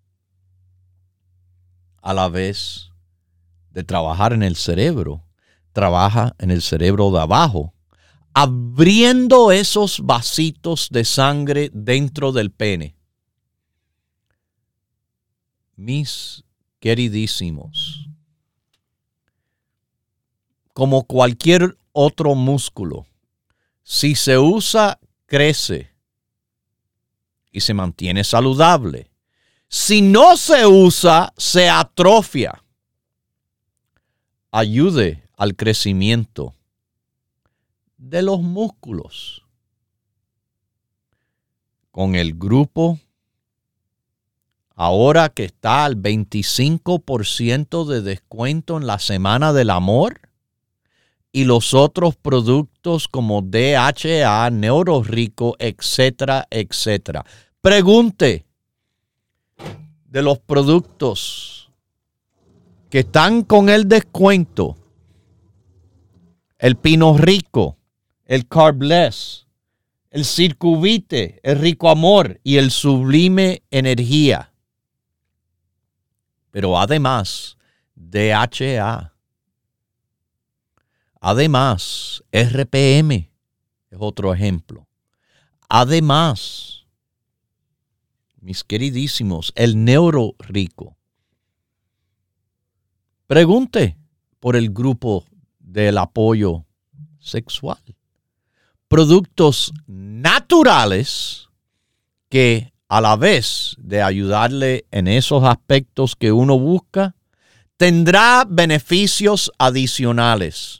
a 2.03 2.15
la 2.15 2.31
vez 2.31 2.91
de 3.71 3.85
trabajar 3.85 4.33
en 4.33 4.43
el 4.43 4.57
cerebro, 4.57 5.27
trabaja 5.73 6.35
en 6.39 6.51
el 6.51 6.63
cerebro 6.63 7.11
de 7.11 7.21
abajo, 7.21 7.75
abriendo 8.33 9.53
esos 9.53 10.01
vasitos 10.01 10.89
de 10.91 11.05
sangre 11.05 11.71
dentro 11.75 12.33
del 12.33 12.51
pene 12.51 12.97
mis 15.81 16.45
queridísimos, 16.79 18.10
como 20.73 21.05
cualquier 21.05 21.77
otro 21.93 22.35
músculo, 22.35 23.07
si 23.83 24.15
se 24.15 24.39
usa, 24.39 24.99
crece 25.27 25.91
y 27.51 27.61
se 27.61 27.75
mantiene 27.75 28.25
saludable. 28.25 29.11
Si 29.69 30.03
no 30.03 30.37
se 30.37 30.67
usa, 30.67 31.33
se 31.37 31.69
atrofia. 31.69 32.63
Ayude 34.51 35.29
al 35.37 35.55
crecimiento 35.55 36.55
de 37.97 38.23
los 38.23 38.41
músculos. 38.41 39.45
Con 41.91 42.15
el 42.15 42.35
grupo 42.35 42.99
ahora 44.75 45.29
que 45.29 45.45
está 45.45 45.85
al 45.85 45.97
25% 45.97 47.85
de 47.87 48.01
descuento 48.01 48.79
en 48.79 48.87
la 48.87 48.99
Semana 48.99 49.53
del 49.53 49.71
Amor 49.71 50.30
y 51.33 51.45
los 51.45 51.75
otros 51.75 52.17
productos 52.17 53.09
como 53.09 53.43
DHA, 53.43 54.51
Neurorico, 54.51 55.57
etcétera, 55.59 56.47
etcétera. 56.51 57.25
Pregunte 57.61 58.45
de 60.07 60.23
los 60.23 60.39
productos 60.39 61.71
que 62.89 63.01
están 63.01 63.43
con 63.43 63.69
el 63.69 63.89
descuento. 63.89 64.77
El 66.59 66.77
Pino 66.77 67.17
Rico, 67.17 67.79
el 68.27 68.47
Carbless, 68.47 69.47
el 70.11 70.25
Circuvite, 70.25 71.41
el 71.43 71.59
Rico 71.59 71.89
Amor 71.89 72.41
y 72.43 72.57
el 72.57 72.71
Sublime 72.71 73.63
Energía 73.71 74.51
pero 76.51 76.79
además 76.79 77.57
DHA. 77.95 79.10
Además, 81.21 82.25
RPM 82.33 83.31
es 83.91 83.99
otro 83.99 84.33
ejemplo. 84.33 84.89
Además, 85.69 86.87
mis 88.41 88.65
queridísimos, 88.65 89.53
el 89.55 89.85
neuro 89.85 90.35
rico. 90.39 90.97
Pregunte 93.27 93.97
por 94.41 94.57
el 94.57 94.71
grupo 94.71 95.27
del 95.59 95.99
apoyo 95.99 96.65
sexual. 97.21 97.79
Productos 98.89 99.73
naturales 99.87 101.49
que 102.29 102.73
a 102.89 103.01
la 103.01 103.15
vez 103.15 103.77
de 103.79 104.03
ayudarle 104.03 104.85
en 104.91 105.07
esos 105.07 105.45
aspectos 105.45 106.17
que 106.17 106.33
uno 106.33 106.59
busca, 106.59 107.15
tendrá 107.77 108.45
beneficios 108.49 109.53
adicionales. 109.59 110.80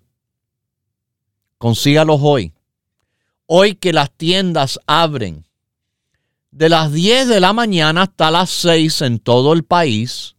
Consígalos 1.61 2.19
hoy. 2.23 2.53
Hoy 3.45 3.75
que 3.75 3.93
las 3.93 4.11
tiendas 4.11 4.81
abren 4.87 5.45
de 6.51 6.71
las 6.71 6.91
10 6.91 7.29
de 7.29 7.39
la 7.39 7.53
mañana 7.53 8.05
hasta 8.05 8.31
las 8.31 8.49
6 8.49 9.03
en 9.03 9.19
todo 9.19 9.53
el 9.53 9.65
país, 9.65 10.37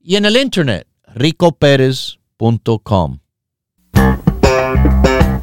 y 0.00 0.16
en 0.16 0.24
el 0.24 0.38
internet 0.38 0.86
ricoperez.com. 1.14 3.19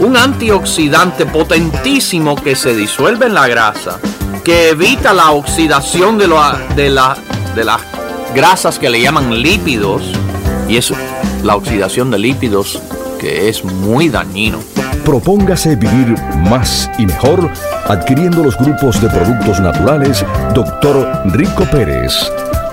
un 0.00 0.16
antioxidante 0.16 1.26
potentísimo 1.26 2.34
que 2.34 2.56
se 2.56 2.74
disuelve 2.74 3.26
en 3.26 3.34
la 3.34 3.46
grasa, 3.48 3.98
que 4.42 4.70
evita 4.70 5.12
la 5.12 5.30
oxidación 5.30 6.18
de, 6.18 6.26
de, 6.74 6.90
la, 6.90 7.16
de 7.54 7.64
las 7.64 7.80
grasas 8.34 8.78
que 8.78 8.88
le 8.88 9.00
llaman 9.00 9.42
lípidos, 9.42 10.02
y 10.68 10.76
eso, 10.76 10.94
la 11.42 11.56
oxidación 11.56 12.10
de 12.10 12.18
lípidos 12.18 12.80
que 13.18 13.48
es 13.48 13.62
muy 13.64 14.08
dañino. 14.08 14.58
Propóngase 15.04 15.76
vivir 15.76 16.14
más 16.48 16.90
y 16.98 17.04
mejor 17.04 17.50
adquiriendo 17.86 18.42
los 18.42 18.56
grupos 18.56 19.00
de 19.00 19.08
productos 19.08 19.60
naturales 19.60 20.24
Dr. 20.54 21.22
Rico 21.32 21.64
Pérez. 21.64 22.30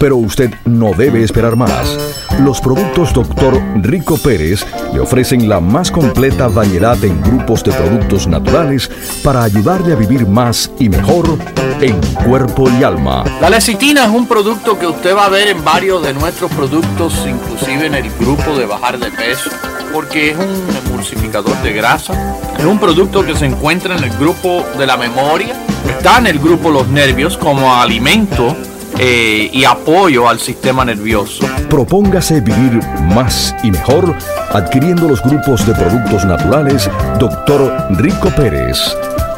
pero 0.00 0.16
usted 0.16 0.50
no 0.64 0.94
debe 0.94 1.22
esperar 1.22 1.56
más. 1.56 1.98
Los 2.40 2.58
productos 2.62 3.12
Dr. 3.12 3.60
Rico 3.82 4.16
Pérez 4.16 4.64
le 4.94 5.00
ofrecen 5.00 5.46
la 5.46 5.60
más 5.60 5.90
completa 5.90 6.48
variedad 6.48 6.96
en 7.04 7.20
grupos 7.20 7.62
de 7.62 7.70
productos 7.70 8.26
naturales 8.26 8.90
para 9.22 9.42
ayudarle 9.42 9.92
a 9.92 9.96
vivir 9.96 10.26
más 10.26 10.70
y 10.78 10.88
mejor 10.88 11.38
en 11.82 12.00
cuerpo 12.24 12.70
y 12.70 12.82
alma. 12.82 13.24
La 13.42 13.50
lecitina 13.50 14.06
es 14.06 14.10
un 14.10 14.26
producto 14.26 14.78
que 14.78 14.86
usted 14.86 15.14
va 15.14 15.26
a 15.26 15.28
ver 15.28 15.48
en 15.48 15.62
varios 15.62 16.02
de 16.02 16.14
nuestros 16.14 16.50
productos, 16.52 17.26
inclusive 17.28 17.84
en 17.84 17.94
el 17.94 18.10
grupo 18.18 18.56
de 18.56 18.64
bajar 18.64 18.98
de 18.98 19.10
peso, 19.10 19.50
porque 19.92 20.30
es 20.30 20.36
un 20.38 20.76
emulsificador 20.86 21.54
de 21.62 21.74
grasa. 21.74 22.38
Es 22.58 22.64
un 22.64 22.78
producto 22.78 23.22
que 23.22 23.36
se 23.36 23.44
encuentra 23.44 23.98
en 23.98 24.04
el 24.04 24.10
grupo 24.16 24.64
de 24.78 24.86
la 24.86 24.96
memoria, 24.96 25.62
está 25.90 26.16
en 26.16 26.28
el 26.28 26.38
grupo 26.38 26.70
los 26.70 26.88
nervios 26.88 27.36
como 27.36 27.74
alimento 27.74 28.56
eh, 29.02 29.48
y 29.50 29.64
apoyo 29.64 30.28
al 30.28 30.38
sistema 30.38 30.84
nervioso. 30.84 31.46
Propóngase 31.70 32.42
vivir 32.42 32.80
más 33.14 33.56
y 33.62 33.70
mejor 33.70 34.14
adquiriendo 34.50 35.08
los 35.08 35.22
grupos 35.22 35.66
de 35.66 35.72
productos 35.74 36.26
naturales 36.26 36.90
Dr. 37.18 37.86
Rico 37.96 38.28
Pérez. 38.36 38.94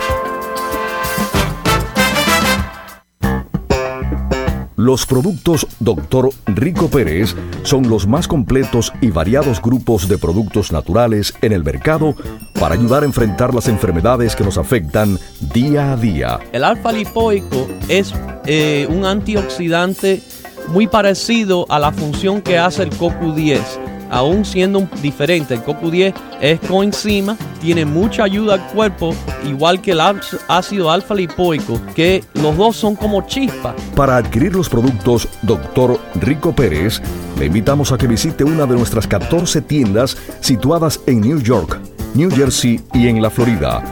Los 4.76 5.06
productos 5.08 5.66
Dr. 5.80 6.30
Rico 6.46 6.88
Pérez 6.90 7.36
son 7.64 7.90
los 7.90 8.06
más 8.06 8.28
completos 8.28 8.94
y 9.02 9.10
variados 9.10 9.60
grupos 9.60 10.08
de 10.08 10.20
productos 10.20 10.72
naturales 10.72 11.34
en 11.42 11.54
el 11.54 11.64
mercado 11.64 12.14
para 12.60 12.76
ayudar 12.76 13.02
a 13.02 13.08
enfrentar 13.08 13.56
las 13.56 13.68
enfermedades 13.70 14.36
que 14.36 14.44
nos 14.44 14.60
afectan 14.60 15.18
día 15.54 15.94
a 15.94 15.98
día. 15.98 16.40
El 16.52 16.64
alfa 16.64 16.92
lipoico 16.92 17.68
es 17.88 18.14
eh, 18.46 18.86
un 18.90 19.06
antioxidante 19.06 20.22
muy 20.68 20.88
parecido 20.88 21.66
a 21.70 21.80
la 21.80 21.92
función 21.92 22.42
que 22.42 22.58
hace 22.58 22.84
el 22.84 22.92
CoQ10. 22.92 23.62
Aún 24.10 24.46
siendo 24.46 24.88
diferente, 25.02 25.56
el 25.56 25.64
CoQ10 25.64 26.14
es 26.40 26.60
coenzima, 26.60 27.36
tiene 27.60 27.84
mucha 27.84 28.26
ayuda 28.26 28.54
al 28.54 28.68
cuerpo, 28.68 29.16
igual 29.44 29.82
que 29.82 29.92
el 29.92 30.02
ácido 30.48 30.92
alfa 30.92 31.16
lipoico, 31.16 31.82
que 31.96 32.24
los 32.36 32.56
dos 32.56 32.76
son 32.76 32.96
como 32.96 33.26
chispas. 33.26 33.74
Para 33.96 34.18
adquirir 34.18 34.56
los 34.56 34.70
productos 34.70 35.28
Dr. 35.42 36.00
Rico 36.22 36.54
Pérez, 36.54 37.02
le 37.40 37.48
invitamos 37.48 37.92
a 37.92 37.98
que 37.98 38.06
visite 38.06 38.44
una 38.44 38.68
de 38.68 38.76
nuestras 38.76 39.08
14 39.08 39.62
tiendas 39.62 40.16
situadas 40.42 41.00
en 41.08 41.22
New 41.22 41.42
York, 41.42 41.80
New 42.14 42.30
Jersey 42.30 42.82
y 42.94 43.08
en 43.08 43.20
la 43.20 43.32
Florida. 43.32 43.84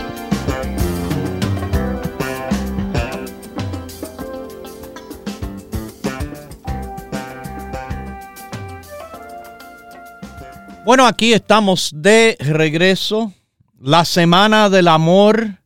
Bueno, 10.91 11.07
aquí 11.07 11.31
estamos 11.31 11.89
de 11.95 12.35
regreso. 12.37 13.31
La 13.79 14.03
semana 14.03 14.69
del 14.69 14.89
amor 14.89 15.61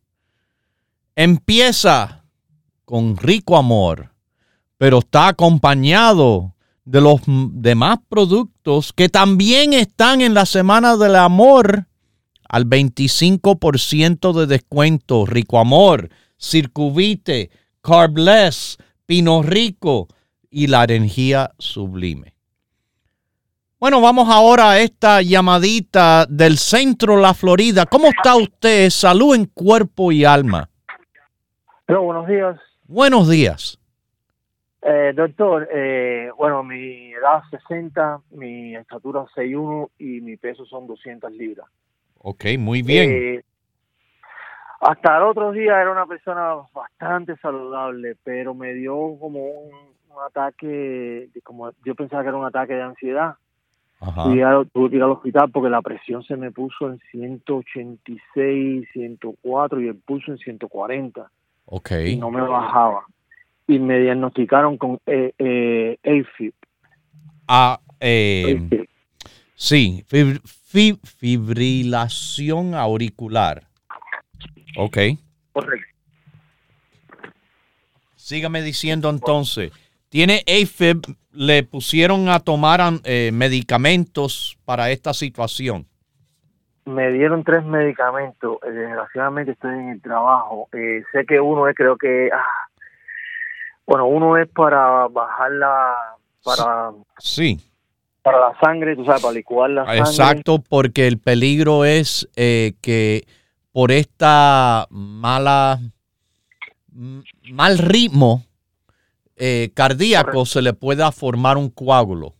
empieza 1.16 2.24
con 2.84 3.16
rico 3.16 3.56
amor, 3.56 4.14
pero 4.78 5.00
está 5.00 5.26
acompañado 5.26 6.54
de 6.84 7.00
los 7.00 7.22
demás 7.26 7.98
productos 8.08 8.92
que 8.92 9.08
también 9.08 9.72
están 9.72 10.20
en 10.20 10.32
la 10.32 10.46
semana 10.46 10.96
del 10.96 11.16
amor 11.16 11.88
al 12.48 12.64
25% 12.66 14.32
de 14.32 14.46
descuento. 14.46 15.26
Rico 15.26 15.58
Amor, 15.58 16.08
Circuvite, 16.38 17.50
Carbless, 17.80 18.78
Pino 19.06 19.42
Rico 19.42 20.06
y 20.48 20.68
la 20.68 20.84
energía 20.84 21.50
sublime. 21.58 22.35
Bueno, 23.78 24.00
vamos 24.00 24.30
ahora 24.30 24.70
a 24.70 24.78
esta 24.78 25.20
llamadita 25.20 26.24
del 26.30 26.56
centro 26.56 27.16
de 27.16 27.20
la 27.20 27.34
Florida. 27.34 27.84
¿Cómo 27.84 28.06
está 28.06 28.34
usted? 28.34 28.88
Salud 28.88 29.34
en 29.34 29.44
cuerpo 29.44 30.10
y 30.10 30.24
alma. 30.24 30.70
Buenos 31.86 32.26
días. 32.26 32.58
Buenos 32.88 33.28
días. 33.28 33.78
Eh, 34.80 35.12
doctor, 35.14 35.68
eh, 35.70 36.30
bueno, 36.38 36.62
mi 36.64 37.12
edad 37.12 37.42
es 37.52 37.60
60, 37.60 38.20
mi 38.30 38.74
estatura 38.74 39.26
6'1 39.34 39.90
y 39.98 40.22
mi 40.22 40.38
peso 40.38 40.64
son 40.64 40.86
200 40.86 41.30
libras. 41.32 41.66
Ok, 42.20 42.44
muy 42.58 42.80
bien. 42.80 43.10
Eh, 43.10 43.44
hasta 44.80 45.18
el 45.18 45.24
otro 45.24 45.52
día 45.52 45.82
era 45.82 45.92
una 45.92 46.06
persona 46.06 46.54
bastante 46.72 47.36
saludable, 47.42 48.16
pero 48.24 48.54
me 48.54 48.72
dio 48.72 48.94
como 49.20 49.44
un, 49.50 49.96
ataque, 50.26 51.28
como 51.44 51.72
yo 51.84 51.94
pensaba 51.94 52.22
que 52.22 52.28
era 52.30 52.38
un 52.38 52.46
ataque 52.46 52.72
de 52.72 52.82
ansiedad. 52.82 53.36
Ajá. 54.00 54.24
tuve 54.72 54.90
que 54.90 54.96
ir 54.96 55.02
al 55.02 55.10
hospital 55.12 55.50
porque 55.50 55.70
la 55.70 55.80
presión 55.82 56.22
se 56.22 56.36
me 56.36 56.50
puso 56.50 56.90
en 56.90 57.00
186, 57.10 58.88
104 58.92 59.80
y 59.80 59.88
el 59.88 59.96
pulso 59.96 60.32
en 60.32 60.38
140. 60.38 61.30
Ok. 61.66 61.90
Y 62.06 62.16
no 62.16 62.30
me 62.30 62.42
bajaba. 62.42 63.06
Y 63.66 63.78
me 63.78 63.98
diagnosticaron 63.98 64.76
con 64.76 65.00
eh, 65.06 65.32
eh, 65.38 65.98
AFib. 66.04 66.52
Ah, 67.48 67.80
eh, 68.00 68.86
sí, 69.54 70.04
fibrilación 71.04 72.74
auricular. 72.74 73.62
Ok. 74.76 74.98
Correcto. 75.52 75.86
Sígame 78.26 78.60
diciendo 78.60 79.08
entonces, 79.08 79.72
¿tiene 80.16 80.42
AFib? 80.48 81.02
¿Le 81.30 81.62
pusieron 81.62 82.30
a 82.30 82.40
tomar 82.40 82.80
eh, 83.04 83.30
medicamentos 83.34 84.56
para 84.64 84.90
esta 84.90 85.12
situación? 85.12 85.86
Me 86.86 87.10
dieron 87.10 87.44
tres 87.44 87.62
medicamentos. 87.66 88.56
Eh, 88.66 88.70
desgraciadamente 88.70 89.52
estoy 89.52 89.74
en 89.74 89.88
el 89.90 90.00
trabajo. 90.00 90.70
Eh, 90.72 91.02
sé 91.12 91.26
que 91.26 91.38
uno 91.38 91.68
es, 91.68 91.76
creo 91.76 91.98
que, 91.98 92.30
ah, 92.32 92.46
bueno, 93.86 94.06
uno 94.06 94.38
es 94.38 94.48
para 94.48 95.06
bajar 95.08 95.50
la, 95.52 95.94
para... 96.42 96.92
Sí 97.18 97.60
para 98.22 98.40
la 98.40 98.58
sangre, 98.58 98.96
tú 98.96 99.04
sabes, 99.04 99.22
para 99.22 99.34
licuar 99.34 99.70
la 99.70 99.84
sangre. 99.84 100.00
Exacto, 100.00 100.58
porque 100.58 101.06
el 101.06 101.18
peligro 101.20 101.84
es 101.84 102.28
eh, 102.34 102.72
que 102.80 103.24
por 103.70 103.92
esta 103.92 104.86
mala 104.90 105.78
mal 107.52 107.78
ritmo 107.78 108.45
eh, 109.36 109.70
cardíaco 109.74 110.46
se 110.46 110.62
le 110.62 110.72
pueda 110.72 111.12
formar 111.12 111.56
un 111.56 111.68
coágulo. 111.70 112.34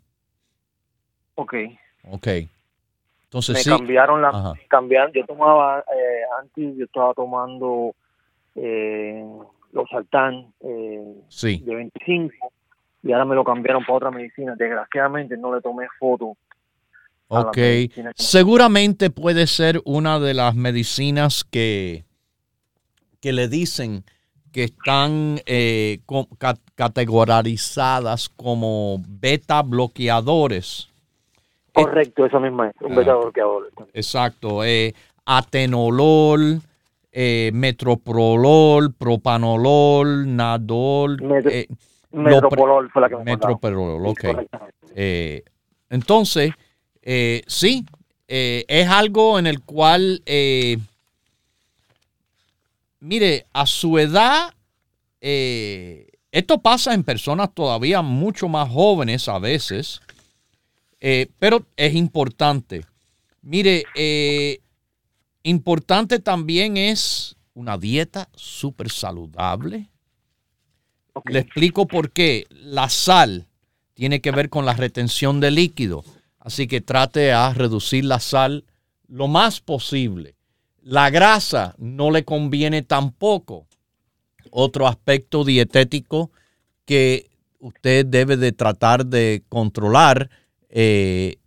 Ok. 1.35 1.55
Ok. 2.11 2.29
Entonces 3.25 3.57
me 3.57 3.63
sí. 3.63 3.71
cambiaron 3.71 4.23
la 4.23 4.55
cambiaron, 4.69 5.13
yo 5.13 5.27
tomaba 5.27 5.81
eh, 5.81 6.23
antes 6.41 6.77
yo 6.77 6.85
estaba 6.85 7.13
tomando 7.13 7.95
eh, 8.55 9.23
los 9.73 9.91
saltán 9.91 10.53
sí. 11.29 11.63
de 11.65 11.75
25 11.75 12.33
y 13.03 13.13
ahora 13.13 13.25
me 13.25 13.35
lo 13.35 13.45
cambiaron 13.45 13.85
para 13.85 13.97
otra 13.97 14.11
medicina. 14.11 14.55
Desgraciadamente 14.57 15.37
no 15.37 15.55
le 15.55 15.61
tomé 15.61 15.87
foto. 15.99 16.37
Ok, 17.29 17.59
seguramente 18.15 19.11
puede 19.11 19.47
ser 19.47 19.81
una 19.85 20.21
de 20.21 20.33
las 20.33 20.55
medicinas 20.55 21.45
que, 21.45 22.05
que 23.21 23.33
le 23.33 23.49
dicen 23.49 24.05
que 24.57 24.65
están 24.65 25.39
eh, 25.45 25.99
categorizadas 26.75 28.31
como 28.31 29.03
beta 29.07 29.61
bloqueadores. 29.61 30.91
Correcto, 31.75 32.25
eso 32.25 32.41
mismo 32.41 32.65
es, 32.65 32.73
un 32.81 32.97
beta 32.97 33.17
bloqueador. 33.17 33.71
Exacto, 33.93 34.65
eh, 34.65 34.95
atenolol, 35.27 36.63
eh, 37.13 37.51
metroprolol, 37.53 38.95
propanolol, 38.95 40.35
nadol. 40.35 41.19
eh, 41.51 41.67
Metropolol 42.13 42.91
fue 42.91 43.03
la 43.03 43.11
que 43.11 43.17
me 43.17 43.25
Metropolol, 43.25 44.07
ok. 44.07 44.25
Eh, 44.95 45.43
entonces, 45.91 46.53
eh, 47.03 47.43
sí, 47.47 47.85
eh, 48.27 48.65
es 48.69 48.89
algo 48.89 49.39
en 49.39 49.49
el 49.49 49.61
cual, 49.61 50.23
mire, 53.01 53.47
a 53.53 53.67
su 53.67 53.99
edad, 53.99 54.55
esto 55.21 56.61
pasa 56.63 56.95
en 56.95 57.05
personas 57.05 57.55
todavía 57.55 58.03
mucho 58.03 58.49
más 58.49 58.69
jóvenes 58.69 59.29
a 59.29 59.39
veces, 59.39 60.01
pero 61.39 61.67
es 61.77 61.95
importante. 61.95 62.85
Mire, 63.43 63.85
importante 65.43 66.19
también 66.19 66.77
es 66.77 67.37
una 67.55 67.79
dieta 67.79 68.29
súper 68.35 68.91
saludable 68.91 69.89
le 71.25 71.41
explico 71.41 71.87
por 71.87 72.11
qué. 72.11 72.47
La 72.51 72.89
sal 72.89 73.47
tiene 73.95 74.21
que 74.21 74.31
ver 74.31 74.51
con 74.51 74.67
la 74.67 74.75
retención 74.75 75.41
de 75.41 75.51
líquido, 75.51 76.05
así 76.39 76.67
que 76.67 76.81
trate 76.81 77.33
a 77.33 77.53
reducir 77.55 78.05
la 78.05 78.21
sal 78.21 78.65
lo 79.09 79.29
más 79.29 79.61
posible. 79.61 80.36
La 80.89 81.11
grasa 81.11 81.75
no 81.79 82.13
le 82.13 82.25
conviene 82.25 82.83
tampoco. 82.83 83.67
Otro 84.53 84.87
aspecto 84.87 85.43
dietético 85.43 86.31
que 86.85 87.29
usted 87.59 88.07
debe 88.07 88.37
de 88.37 88.53
tratar 88.53 89.05
de 89.05 89.43
controlar 89.49 90.31
eh, 90.69 91.39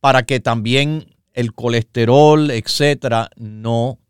para 0.00 0.24
que 0.24 0.40
también 0.40 1.14
el 1.32 1.54
colesterol, 1.54 2.50
etcétera, 2.50 3.30
no 3.36 4.00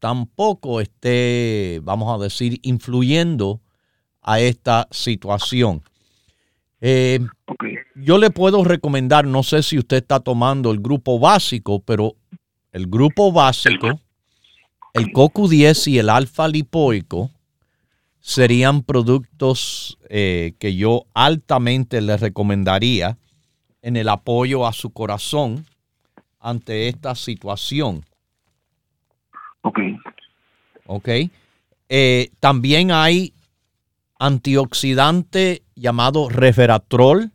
tampoco 0.00 0.80
esté, 0.80 1.78
vamos 1.84 2.12
a 2.12 2.20
decir, 2.20 2.58
influyendo 2.62 3.60
a 4.20 4.40
esta 4.40 4.88
situación. 4.90 5.84
Eh, 6.80 7.20
yo 7.94 8.18
le 8.18 8.30
puedo 8.30 8.64
recomendar, 8.64 9.28
no 9.28 9.44
sé 9.44 9.62
si 9.62 9.78
usted 9.78 9.98
está 9.98 10.18
tomando 10.18 10.72
el 10.72 10.80
grupo 10.80 11.20
básico, 11.20 11.78
pero 11.78 12.16
el 12.72 12.88
grupo 12.88 13.30
básico, 13.30 14.00
el 14.94 15.12
CoQ10 15.12 15.86
y 15.92 15.98
el 15.98 16.10
alfa 16.10 16.48
lipoico 16.48 17.30
serían 18.20 18.82
productos 18.82 19.98
eh, 20.08 20.54
que 20.58 20.74
yo 20.74 21.06
altamente 21.14 22.00
le 22.00 22.16
recomendaría 22.16 23.16
en 23.82 23.96
el 23.96 24.08
apoyo 24.08 24.66
a 24.66 24.72
su 24.72 24.90
corazón 24.90 25.64
ante 26.40 26.88
esta 26.88 27.14
situación. 27.14 28.04
Ok. 29.62 29.78
Ok. 30.86 31.08
Eh, 31.88 32.30
también 32.40 32.90
hay 32.90 33.32
antioxidante 34.18 35.62
llamado 35.74 36.28
resveratrol 36.28 37.30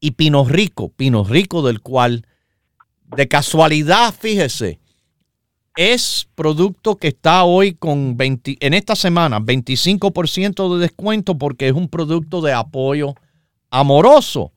y 0.00 0.12
pino 0.12 0.44
rico, 0.44 0.90
pino 0.90 1.24
rico 1.24 1.62
del 1.62 1.80
cual 1.80 2.26
de 3.16 3.28
casualidad, 3.28 4.12
fíjese, 4.14 4.80
es 5.76 6.28
producto 6.34 6.96
que 6.96 7.08
está 7.08 7.44
hoy 7.44 7.74
con 7.74 8.16
20, 8.16 8.58
en 8.60 8.74
esta 8.74 8.94
semana 8.94 9.40
25% 9.40 10.74
de 10.74 10.80
descuento 10.80 11.36
porque 11.36 11.68
es 11.68 11.74
un 11.74 11.88
producto 11.88 12.40
de 12.40 12.52
apoyo 12.52 13.14
amoroso, 13.70 14.52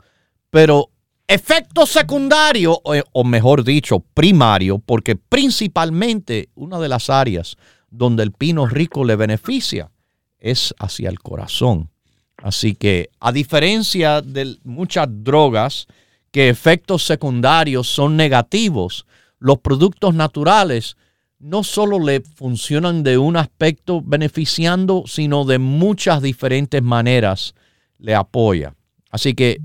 pero 0.52 0.92
efecto 1.28 1.86
secundario, 1.86 2.80
o 2.84 3.24
mejor 3.24 3.64
dicho, 3.64 4.00
primario, 4.14 4.80
porque 4.80 5.16
principalmente 5.16 6.50
una 6.56 6.80
de 6.80 6.90
las 6.90 7.10
áreas 7.10 7.58
donde 7.90 8.24
el 8.24 8.32
pino 8.32 8.68
rico 8.68 9.04
le 9.04 9.16
beneficia 9.16 9.92
es 10.40 10.74
hacia 10.78 11.10
el 11.10 11.20
corazón. 11.20 11.90
Así 12.38 12.76
que 12.76 13.10
a 13.20 13.32
diferencia 13.32 14.22
de 14.22 14.58
muchas 14.64 15.08
drogas 15.10 15.88
que 16.32 16.50
efectos 16.50 17.04
secundarios 17.04 17.88
son 17.88 18.16
negativos, 18.16 19.08
los 19.40 19.58
productos 19.60 20.14
naturales 20.14 20.96
no 21.40 21.64
solo 21.64 22.00
le 22.00 22.22
funcionan 22.22 23.04
de 23.04 23.18
un 23.18 23.38
aspecto 23.38 24.02
beneficiando, 24.02 25.04
sino 25.06 25.46
de 25.46 25.60
muchas 25.60 26.22
diferentes 26.22 26.82
maneras 26.82 27.54
le 28.00 28.16
apoya. 28.16 28.76
Así 29.12 29.34
que 29.34 29.60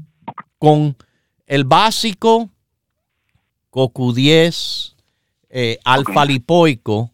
con 0.58 0.96
el 1.46 1.64
básico 1.64 2.50
CoQ10, 3.70 4.94
eh, 5.50 5.78
alfa 5.84 6.24
lipoico 6.24 7.10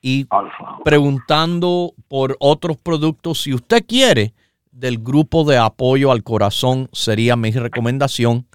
y 0.00 0.26
preguntando 0.84 1.94
por 2.08 2.36
otros 2.40 2.76
productos, 2.76 3.42
si 3.42 3.54
usted 3.54 3.84
quiere, 3.86 4.34
del 4.70 4.98
grupo 4.98 5.44
de 5.44 5.56
apoyo 5.56 6.10
al 6.10 6.24
corazón 6.24 6.88
sería 6.92 7.36
mi 7.36 7.52
recomendación 7.52 8.46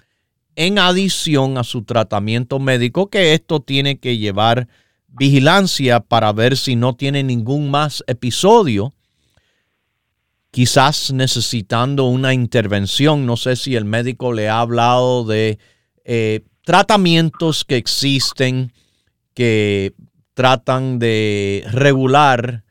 en 0.54 0.78
adición 0.78 1.56
a 1.56 1.64
su 1.64 1.82
tratamiento 1.82 2.58
médico, 2.58 3.08
que 3.08 3.32
esto 3.32 3.60
tiene 3.60 3.98
que 3.98 4.18
llevar 4.18 4.68
vigilancia 5.12 6.00
para 6.00 6.32
ver 6.32 6.56
si 6.56 6.76
no 6.76 6.94
tiene 6.94 7.22
ningún 7.22 7.70
más 7.70 8.04
episodio, 8.06 8.94
quizás 10.50 11.12
necesitando 11.12 12.06
una 12.06 12.34
intervención. 12.34 13.26
No 13.26 13.36
sé 13.36 13.56
si 13.56 13.76
el 13.76 13.84
médico 13.84 14.32
le 14.32 14.48
ha 14.48 14.60
hablado 14.60 15.24
de 15.24 15.58
eh, 16.04 16.40
tratamientos 16.64 17.64
que 17.64 17.76
existen 17.76 18.72
que 19.34 19.94
tratan 20.34 20.98
de 20.98 21.64
regular 21.70 22.64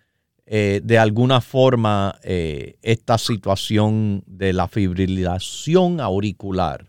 eh, 0.46 0.82
de 0.84 0.98
alguna 0.98 1.42
forma 1.42 2.16
eh, 2.24 2.78
esta 2.82 3.18
situación 3.18 4.24
de 4.26 4.54
la 4.54 4.68
fibrilación 4.68 6.02
auricular. 6.02 6.88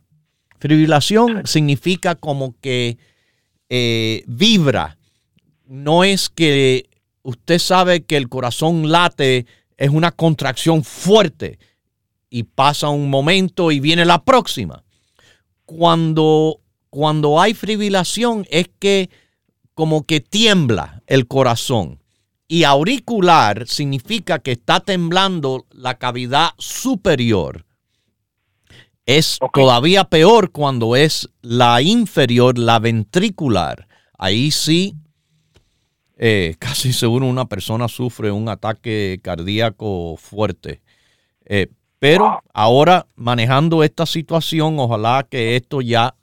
Fibrilación 0.59 1.47
significa 1.47 2.15
como 2.15 2.55
que 2.61 2.99
vibra 4.27 4.99
no 5.71 6.03
es 6.03 6.29
que 6.29 6.91
usted 7.23 7.61
sabe 7.61 8.05
que 8.05 8.17
el 8.17 8.29
corazón 8.29 8.91
late, 8.91 9.47
es 9.77 9.91
una 9.91 10.11
contracción 10.11 10.83
fuerte 10.83 11.61
y 12.29 12.43
pasa 12.43 12.89
un 12.89 13.09
momento 13.09 13.71
y 13.71 13.79
viene 13.79 14.05
la 14.05 14.25
próxima. 14.25 14.83
Cuando, 15.65 16.61
cuando 16.91 17.41
hay 17.41 17.55
fibrilación 17.55 18.47
es 18.51 18.69
que 18.81 19.11
como 19.75 20.05
que 20.07 20.21
tiembla 20.21 21.03
el 21.07 21.29
corazón. 21.29 22.03
Y 22.49 22.65
auricular 22.65 23.69
significa 23.69 24.41
que 24.41 24.53
está 24.53 24.81
temblando 24.81 25.67
la 25.71 25.99
cavidad 25.99 26.51
superior. 26.59 27.65
Es 29.07 29.39
todavía 29.55 30.03
peor 30.03 30.51
cuando 30.51 30.97
es 30.97 31.31
la 31.43 31.81
inferior, 31.81 32.59
la 32.59 32.81
ventricular. 32.81 33.87
Ahí 34.19 34.51
sí 34.51 34.97
eh, 36.23 36.55
casi 36.59 36.93
seguro 36.93 37.25
una 37.25 37.47
persona 37.47 37.89
sufre 37.89 38.31
un 38.31 38.51
ataque 38.51 39.21
cardíaco 39.23 40.17
fuerte. 40.19 40.83
Eh, 41.47 41.69
pero 41.99 42.43
ahora 42.53 43.07
manejando 43.17 43.83
esta 43.83 44.05
situación, 44.05 44.79
ojalá 44.79 45.27
que 45.29 45.57
esto 45.57 45.81
ya 45.81 46.15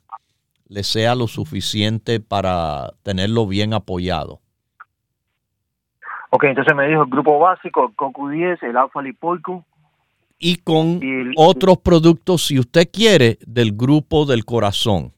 le 0.68 0.84
sea 0.84 1.16
lo 1.16 1.26
suficiente 1.26 2.20
para 2.20 2.92
tenerlo 3.02 3.48
bien 3.48 3.74
apoyado. 3.74 4.38
Ok, 6.30 6.44
entonces 6.44 6.76
me 6.76 6.86
dijo 6.86 7.02
el 7.02 7.10
grupo 7.10 7.40
básico, 7.40 7.88
el 7.88 7.96
CoQ10, 7.96 8.62
el 8.62 8.76
alfa 8.76 9.02
lipoico. 9.02 9.64
Y 10.38 10.58
con 10.58 11.00
otros 11.34 11.78
productos, 11.78 12.46
si 12.46 12.60
usted 12.60 12.88
quiere, 12.92 13.38
del 13.44 13.72
grupo 13.72 14.26
del 14.26 14.44
corazón. 14.44 15.12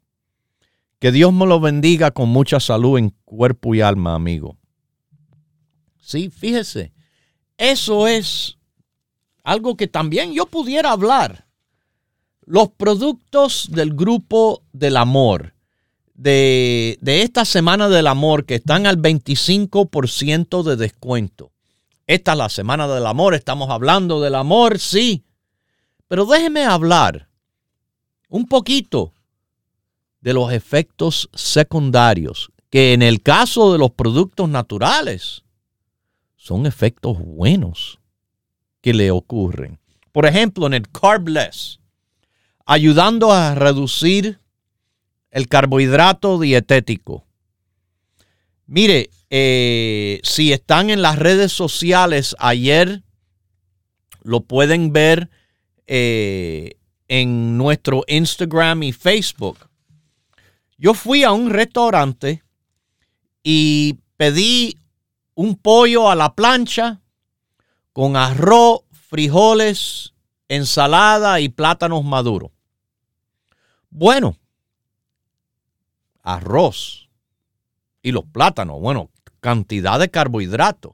Que 0.99 1.13
Dios 1.13 1.35
me 1.35 1.45
lo 1.45 1.61
bendiga 1.61 2.13
con 2.13 2.31
mucha 2.31 2.61
salud 2.61 2.99
en 2.99 3.13
cuerpo 3.27 3.75
y 3.75 3.83
alma, 3.83 4.15
amigo. 4.15 4.57
Sí, 6.01 6.31
fíjese, 6.31 6.93
eso 7.57 8.07
es 8.07 8.57
algo 9.45 9.77
que 9.77 9.87
también 9.87 10.33
yo 10.33 10.47
pudiera 10.47 10.93
hablar. 10.93 11.47
Los 12.45 12.71
productos 12.71 13.69
del 13.71 13.95
grupo 13.95 14.63
del 14.73 14.97
amor, 14.97 15.55
de, 16.15 16.99
de 17.01 17.23
esta 17.23 17.45
semana 17.45 17.89
del 17.89 18.07
amor, 18.07 18.45
que 18.45 18.57
están 18.57 18.87
al 18.87 18.99
25% 18.99 20.63
de 20.63 20.77
descuento. 20.77 21.53
Esta 22.07 22.33
es 22.33 22.39
la 22.39 22.49
semana 22.49 22.89
del 22.89 23.07
amor, 23.07 23.35
estamos 23.35 23.71
hablando 23.71 24.21
del 24.21 24.35
amor, 24.35 24.79
sí. 24.79 25.25
Pero 26.09 26.27
déjeme 26.27 26.65
hablar 26.65 27.29
un 28.29 28.47
poquito 28.47 29.13
de 30.21 30.35
los 30.35 30.53
efectos 30.53 31.29
secundarios, 31.35 32.51
que 32.71 32.93
en 32.93 33.03
el 33.03 33.23
caso 33.23 33.73
de 33.73 33.79
los 33.79 33.91
productos 33.91 34.49
naturales, 34.49 35.45
son 36.41 36.65
efectos 36.65 37.19
buenos 37.19 37.99
que 38.81 38.95
le 38.95 39.11
ocurren. 39.11 39.79
Por 40.11 40.25
ejemplo, 40.25 40.67
en 40.67 40.73
el 40.73 40.89
Carbless, 40.89 41.81
ayudando 42.65 43.31
a 43.31 43.55
reducir 43.55 44.41
el 45.31 45.49
carbohidrato 45.49 46.41
dietético. 46.41 47.27
Mire, 48.67 49.11
eh, 49.29 50.19
si 50.23 50.55
están 50.55 50.89
en 50.89 51.03
las 51.03 51.19
redes 51.19 51.53
sociales, 51.53 52.35
ayer 52.39 53.03
lo 54.23 54.41
pueden 54.41 54.95
ver 54.95 55.29
eh, 55.87 56.79
en 57.07 57.59
nuestro 57.59 58.03
Instagram 58.09 58.83
y 58.85 58.93
Facebook. 58.93 59.59
Yo 60.79 60.95
fui 60.95 61.23
a 61.23 61.33
un 61.33 61.51
restaurante 61.51 62.43
y 63.43 63.99
pedí 64.17 64.80
un 65.41 65.57
pollo 65.57 66.11
a 66.11 66.15
la 66.15 66.35
plancha 66.35 67.01
con 67.95 68.15
arroz, 68.15 68.83
frijoles, 68.93 70.13
ensalada 70.49 71.41
y 71.41 71.49
plátanos 71.49 72.05
maduros. 72.05 72.51
Bueno, 73.89 74.37
arroz 76.23 77.09
y 78.03 78.13
los 78.13 78.27
plátanos, 78.27 78.83
bueno, 78.83 79.09
cantidad 79.41 79.99
de 79.99 80.11
carbohidratos. 80.11 80.93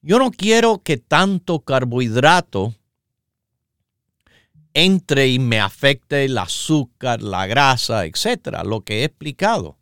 Yo 0.00 0.18
no 0.18 0.30
quiero 0.30 0.82
que 0.82 0.96
tanto 0.96 1.60
carbohidrato 1.60 2.76
entre 4.72 5.28
y 5.28 5.38
me 5.38 5.60
afecte 5.60 6.24
el 6.24 6.38
azúcar, 6.38 7.20
la 7.20 7.46
grasa, 7.46 8.06
etcétera, 8.06 8.64
lo 8.64 8.80
que 8.84 9.00
he 9.00 9.04
explicado. 9.04 9.76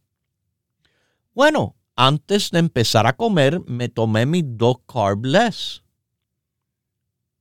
Bueno, 1.33 1.76
antes 1.97 2.51
de 2.51 2.59
empezar 2.59 3.07
a 3.07 3.17
comer, 3.17 3.61
me 3.67 3.89
tomé 3.89 4.27
mis 4.27 4.45
dos 4.47 4.77
carbless. 4.87 5.83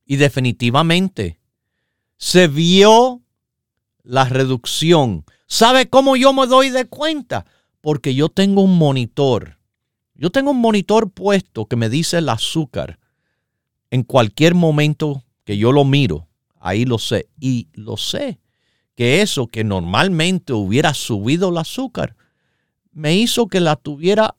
Y 0.06 0.16
definitivamente 0.16 1.38
se 2.16 2.48
vio 2.48 3.22
la 4.02 4.24
reducción. 4.24 5.24
¿Sabe 5.46 5.88
cómo 5.88 6.16
yo 6.16 6.32
me 6.32 6.46
doy 6.46 6.70
de 6.70 6.86
cuenta? 6.86 7.46
Porque 7.80 8.14
yo 8.14 8.28
tengo 8.28 8.62
un 8.62 8.78
monitor. 8.78 9.58
Yo 10.14 10.30
tengo 10.30 10.52
un 10.52 10.60
monitor 10.60 11.10
puesto 11.10 11.66
que 11.66 11.76
me 11.76 11.88
dice 11.88 12.18
el 12.18 12.28
azúcar. 12.28 12.98
En 13.90 14.02
cualquier 14.02 14.54
momento 14.54 15.22
que 15.44 15.58
yo 15.58 15.70
lo 15.70 15.84
miro, 15.84 16.28
ahí 16.58 16.84
lo 16.84 16.98
sé. 16.98 17.28
Y 17.38 17.68
lo 17.74 17.96
sé 17.96 18.40
que 18.96 19.20
eso 19.20 19.46
que 19.46 19.62
normalmente 19.62 20.54
hubiera 20.54 20.94
subido 20.94 21.50
el 21.50 21.58
azúcar, 21.58 22.16
me 22.92 23.14
hizo 23.14 23.46
que 23.46 23.60
la 23.60 23.76
tuviera 23.76 24.34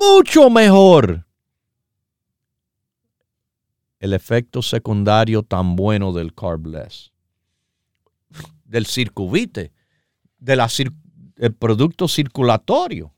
mucho 0.00 0.48
mejor 0.50 1.26
el 3.98 4.14
efecto 4.14 4.62
secundario 4.62 5.42
tan 5.42 5.76
bueno 5.76 6.12
del 6.12 6.34
carbless, 6.34 7.12
del 8.64 8.86
circuvite, 8.86 9.72
del 10.38 10.60
producto 11.58 12.08
circulatorio. 12.08 13.12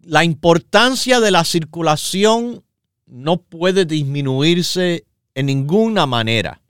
La 0.00 0.24
importancia 0.24 1.20
de 1.20 1.30
la 1.30 1.44
circulación 1.44 2.64
no 3.06 3.36
puede 3.36 3.84
disminuirse 3.84 5.06
en 5.34 5.46
ninguna 5.46 6.06
manera. 6.06 6.60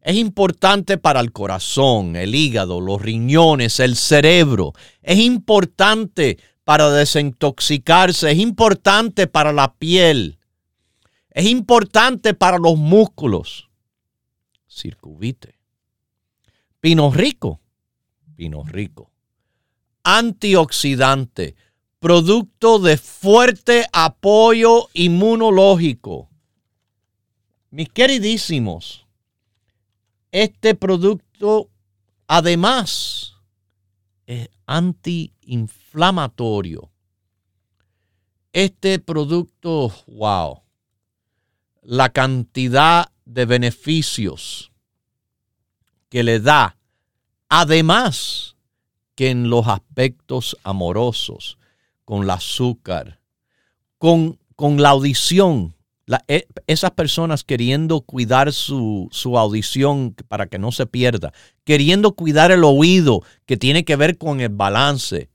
Es 0.00 0.14
importante 0.14 0.98
para 0.98 1.18
el 1.18 1.32
corazón, 1.32 2.14
el 2.14 2.36
hígado, 2.36 2.80
los 2.80 3.02
riñones, 3.02 3.80
el 3.80 3.96
cerebro. 3.96 4.72
Es 5.02 5.18
importante 5.18 6.38
para 6.66 6.90
desintoxicarse. 6.90 8.32
Es 8.32 8.38
importante 8.38 9.28
para 9.28 9.52
la 9.52 9.72
piel. 9.74 10.40
Es 11.30 11.46
importante 11.46 12.34
para 12.34 12.58
los 12.58 12.76
músculos. 12.76 13.70
Circuvite. 14.68 15.60
Pino 16.80 17.12
rico. 17.12 17.60
Pino 18.34 18.64
rico. 18.64 19.12
Antioxidante. 20.02 21.54
Producto 22.00 22.80
de 22.80 22.96
fuerte 22.96 23.86
apoyo 23.92 24.88
inmunológico. 24.92 26.28
Mis 27.70 27.90
queridísimos, 27.90 29.06
este 30.32 30.74
producto 30.74 31.70
además 32.26 33.36
es 34.26 34.48
antiinflamatorio. 34.66 35.85
Este 38.52 38.98
producto, 38.98 39.90
wow, 40.06 40.60
la 41.82 42.10
cantidad 42.10 43.10
de 43.24 43.46
beneficios 43.46 44.72
que 46.10 46.22
le 46.22 46.40
da, 46.40 46.76
además 47.48 48.56
que 49.14 49.30
en 49.30 49.48
los 49.48 49.66
aspectos 49.68 50.56
amorosos, 50.62 51.56
con 52.04 52.24
el 52.24 52.30
azúcar, 52.30 53.20
con, 53.96 54.38
con 54.54 54.82
la 54.82 54.90
audición, 54.90 55.74
e, 56.28 56.46
esas 56.66 56.90
personas 56.90 57.42
queriendo 57.42 58.02
cuidar 58.02 58.52
su, 58.52 59.08
su, 59.10 59.38
audición 59.38 60.14
para 60.28 60.46
que 60.46 60.58
no 60.58 60.72
se 60.72 60.84
pierda, 60.86 61.32
queriendo 61.64 62.12
cuidar 62.12 62.50
el 62.52 62.64
oído 62.64 63.22
que 63.46 63.56
tiene 63.56 63.84
que 63.84 63.96
ver 63.96 64.18
con 64.18 64.40
el 64.40 64.50
balance. 64.50 65.30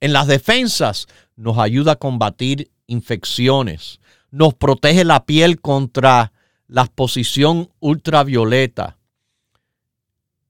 En 0.00 0.12
las 0.12 0.26
defensas 0.26 1.06
nos 1.36 1.58
ayuda 1.58 1.92
a 1.92 1.96
combatir 1.96 2.70
infecciones, 2.86 4.00
nos 4.30 4.54
protege 4.54 5.04
la 5.04 5.24
piel 5.24 5.60
contra 5.60 6.32
la 6.68 6.82
exposición 6.82 7.70
ultravioleta, 7.80 8.98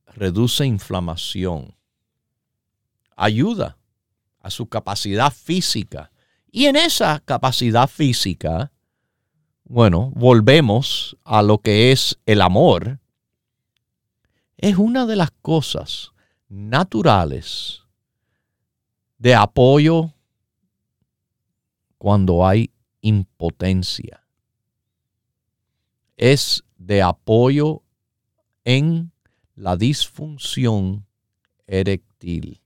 reduce 0.07 0.66
inflamación, 0.66 1.76
ayuda 3.16 3.76
a 4.40 4.51
su 4.51 4.68
capacidad 4.68 5.32
física. 5.32 6.11
Y 6.51 6.66
en 6.66 6.76
esa 6.76 7.20
capacidad 7.20 7.88
física, 7.88 8.72
bueno, 9.64 10.12
volvemos 10.14 11.16
a 11.24 11.42
lo 11.42 11.59
que 11.59 11.92
es 11.92 12.18
el 12.26 12.40
amor. 12.40 12.99
Es 14.57 14.76
una 14.76 15.07
de 15.07 15.16
las 15.16 15.30
cosas 15.42 16.12
naturales 16.49 17.86
de 19.19 19.35
apoyo 19.35 20.12
cuando 21.99 22.47
hay 22.47 22.71
impotencia. 23.01 24.23
Es 26.17 26.64
de 26.77 27.03
apoyo 27.03 27.83
en 28.64 29.12
la 29.55 29.77
disfunción 29.77 31.07
eréctil. 31.67 32.61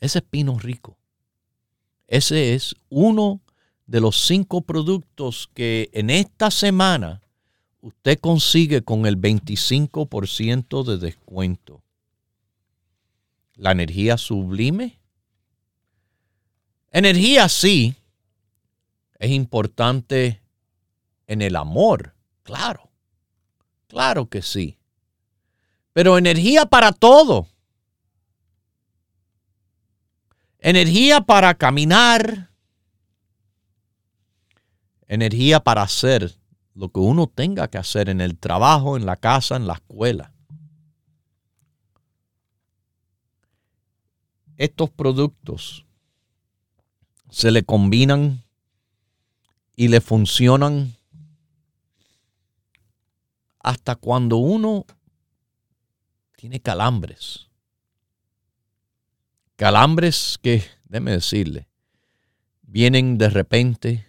Ese 0.00 0.18
es 0.18 0.24
pino 0.24 0.58
rico. 0.58 0.98
Ese 2.06 2.54
es 2.54 2.74
uno 2.90 3.40
de 3.86 4.00
los 4.00 4.26
cinco 4.26 4.60
productos 4.62 5.48
que 5.54 5.90
en 5.92 6.10
esta 6.10 6.50
semana 6.50 7.22
usted 7.80 8.18
consigue 8.18 8.82
con 8.82 9.06
el 9.06 9.18
25% 9.18 10.84
de 10.84 10.98
descuento. 10.98 11.83
La 13.56 13.72
energía 13.72 14.16
sublime. 14.18 15.00
Energía 16.90 17.48
sí. 17.48 17.96
Es 19.18 19.30
importante 19.30 20.42
en 21.26 21.40
el 21.40 21.56
amor, 21.56 22.14
claro. 22.42 22.90
Claro 23.86 24.28
que 24.28 24.42
sí. 24.42 24.76
Pero 25.92 26.18
energía 26.18 26.66
para 26.66 26.92
todo. 26.92 27.48
Energía 30.58 31.20
para 31.20 31.54
caminar. 31.54 32.50
Energía 35.06 35.60
para 35.60 35.82
hacer 35.82 36.34
lo 36.74 36.88
que 36.90 37.00
uno 37.00 37.28
tenga 37.28 37.68
que 37.68 37.78
hacer 37.78 38.08
en 38.08 38.20
el 38.20 38.36
trabajo, 38.36 38.96
en 38.96 39.06
la 39.06 39.16
casa, 39.16 39.56
en 39.56 39.66
la 39.66 39.74
escuela. 39.74 40.33
Estos 44.56 44.90
productos 44.90 45.84
se 47.28 47.50
le 47.50 47.64
combinan 47.64 48.44
y 49.74 49.88
le 49.88 50.00
funcionan 50.00 50.94
hasta 53.58 53.96
cuando 53.96 54.36
uno 54.36 54.86
tiene 56.36 56.60
calambres. 56.60 57.48
Calambres 59.56 60.38
que, 60.40 60.62
déme 60.84 61.10
decirle, 61.10 61.66
vienen 62.62 63.18
de 63.18 63.30
repente. 63.30 64.06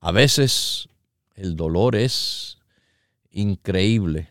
A 0.00 0.12
veces 0.12 0.88
el 1.34 1.56
dolor 1.56 1.96
es 1.96 2.58
increíble. 3.30 4.28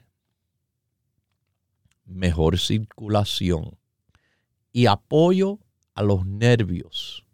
Mejor 2.06 2.58
circulación 2.58 3.78
y 4.80 4.86
apoyo 4.86 5.60
a 5.94 6.04
los 6.04 6.26
nervios. 6.26 7.26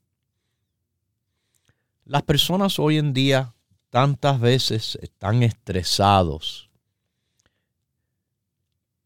Las 2.04 2.24
personas 2.24 2.80
hoy 2.80 2.98
en 2.98 3.14
día 3.14 3.54
tantas 3.92 4.40
veces 4.40 4.98
están 5.00 5.44
estresados. 5.44 6.72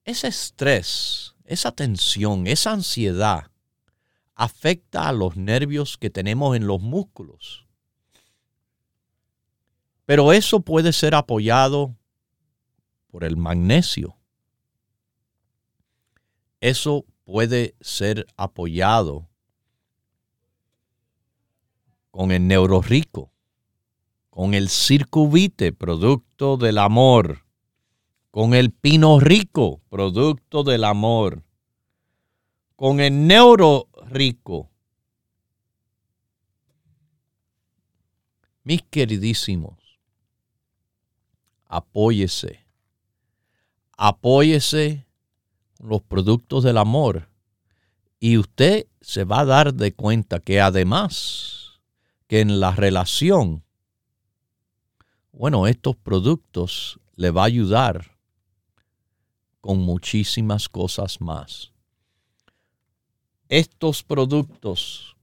Ese 0.06 0.30
estrés, 0.30 1.36
esa 1.44 1.74
tensión, 1.74 2.48
esa 2.48 2.72
ansiedad 2.72 3.52
afecta 4.36 5.10
a 5.10 5.12
los 5.12 5.36
nervios 5.36 5.98
que 5.98 6.10
tenemos 6.10 6.56
en 6.56 6.66
los 6.66 6.80
músculos. 6.80 7.68
Pero 10.06 10.32
eso 10.32 10.62
puede 10.62 10.94
ser 10.94 11.14
apoyado 11.14 11.94
por 13.12 13.26
el 13.26 13.36
magnesio. 13.36 14.16
Eso 16.62 17.06
puede 17.30 17.76
ser 17.80 18.26
apoyado 18.38 19.30
con 22.10 22.32
el 22.32 22.48
neurorico, 22.48 23.32
con 24.32 24.56
el 24.56 24.68
circuvite, 24.68 25.72
producto 25.72 26.58
del 26.58 26.80
amor, 26.80 27.46
con 28.32 28.56
el 28.56 28.72
pino 28.72 29.20
rico, 29.20 29.80
producto 29.90 30.64
del 30.64 30.84
amor, 30.84 31.44
con 32.76 33.00
el 33.00 33.28
neuro 33.28 33.90
rico. 34.08 34.72
Mis 38.64 38.82
queridísimos, 38.82 40.00
apóyese, 41.68 42.66
apóyese 43.96 45.06
los 45.80 46.02
productos 46.02 46.64
del 46.64 46.78
amor 46.78 47.30
y 48.20 48.38
usted 48.38 48.88
se 49.02 49.24
va 49.24 49.42
a 49.42 49.46
dar 49.46 49.74
de 49.74 49.94
cuenta 49.94 50.40
que 50.40 50.60
además 50.60 51.80
que 52.28 52.42
en 52.42 52.60
la 52.60 52.72
relación, 52.72 53.64
bueno, 55.32 55.68
estos 55.68 55.96
productos 55.96 57.00
le 57.16 57.32
va 57.32 57.44
a 57.44 57.46
ayudar 57.46 58.18
con 59.62 59.80
muchísimas 59.80 60.70
cosas 60.70 61.22
más. 61.22 61.72
Estos 63.48 64.04
productos 64.04 65.16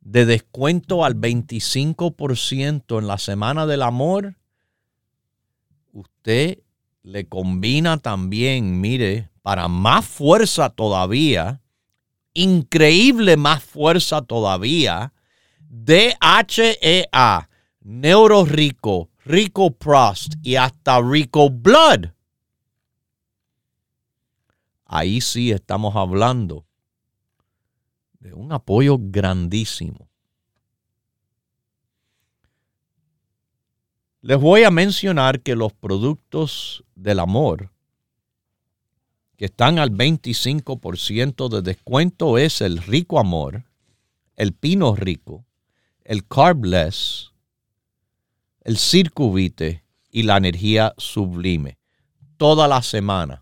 de 0.00 0.26
descuento 0.26 1.04
al 1.04 1.14
25% 1.14 2.98
en 2.98 3.06
la 3.06 3.18
Semana 3.18 3.66
del 3.66 3.82
Amor, 3.82 4.36
usted 5.92 6.62
le 7.02 7.28
combina 7.28 7.98
también, 7.98 8.80
mire, 8.80 9.29
para 9.42 9.68
más 9.68 10.06
fuerza 10.06 10.70
todavía, 10.70 11.60
increíble 12.34 13.36
más 13.36 13.62
fuerza 13.62 14.22
todavía, 14.22 15.12
DHEA, 15.68 17.48
Neuro 17.80 18.44
Rico, 18.44 19.10
Rico 19.24 19.70
Prost 19.70 20.34
y 20.42 20.56
hasta 20.56 21.00
Rico 21.00 21.50
Blood. 21.50 22.10
Ahí 24.84 25.20
sí 25.20 25.52
estamos 25.52 25.94
hablando 25.94 26.66
de 28.18 28.34
un 28.34 28.52
apoyo 28.52 28.98
grandísimo. 29.00 30.08
Les 34.20 34.38
voy 34.38 34.64
a 34.64 34.70
mencionar 34.70 35.40
que 35.40 35.56
los 35.56 35.72
productos 35.72 36.84
del 36.94 37.20
amor 37.20 37.72
que 39.40 39.46
están 39.46 39.78
al 39.78 39.90
25% 39.90 41.48
de 41.48 41.62
descuento 41.62 42.36
es 42.36 42.60
el 42.60 42.76
rico 42.76 43.18
amor, 43.18 43.64
el 44.36 44.52
pino 44.52 44.94
rico, 44.94 45.46
el 46.04 46.26
carbless, 46.26 47.32
el 48.60 48.76
circuvite 48.76 49.82
y 50.10 50.24
la 50.24 50.36
energía 50.36 50.92
sublime. 50.98 51.78
Toda 52.36 52.68
la 52.68 52.82
semana, 52.82 53.40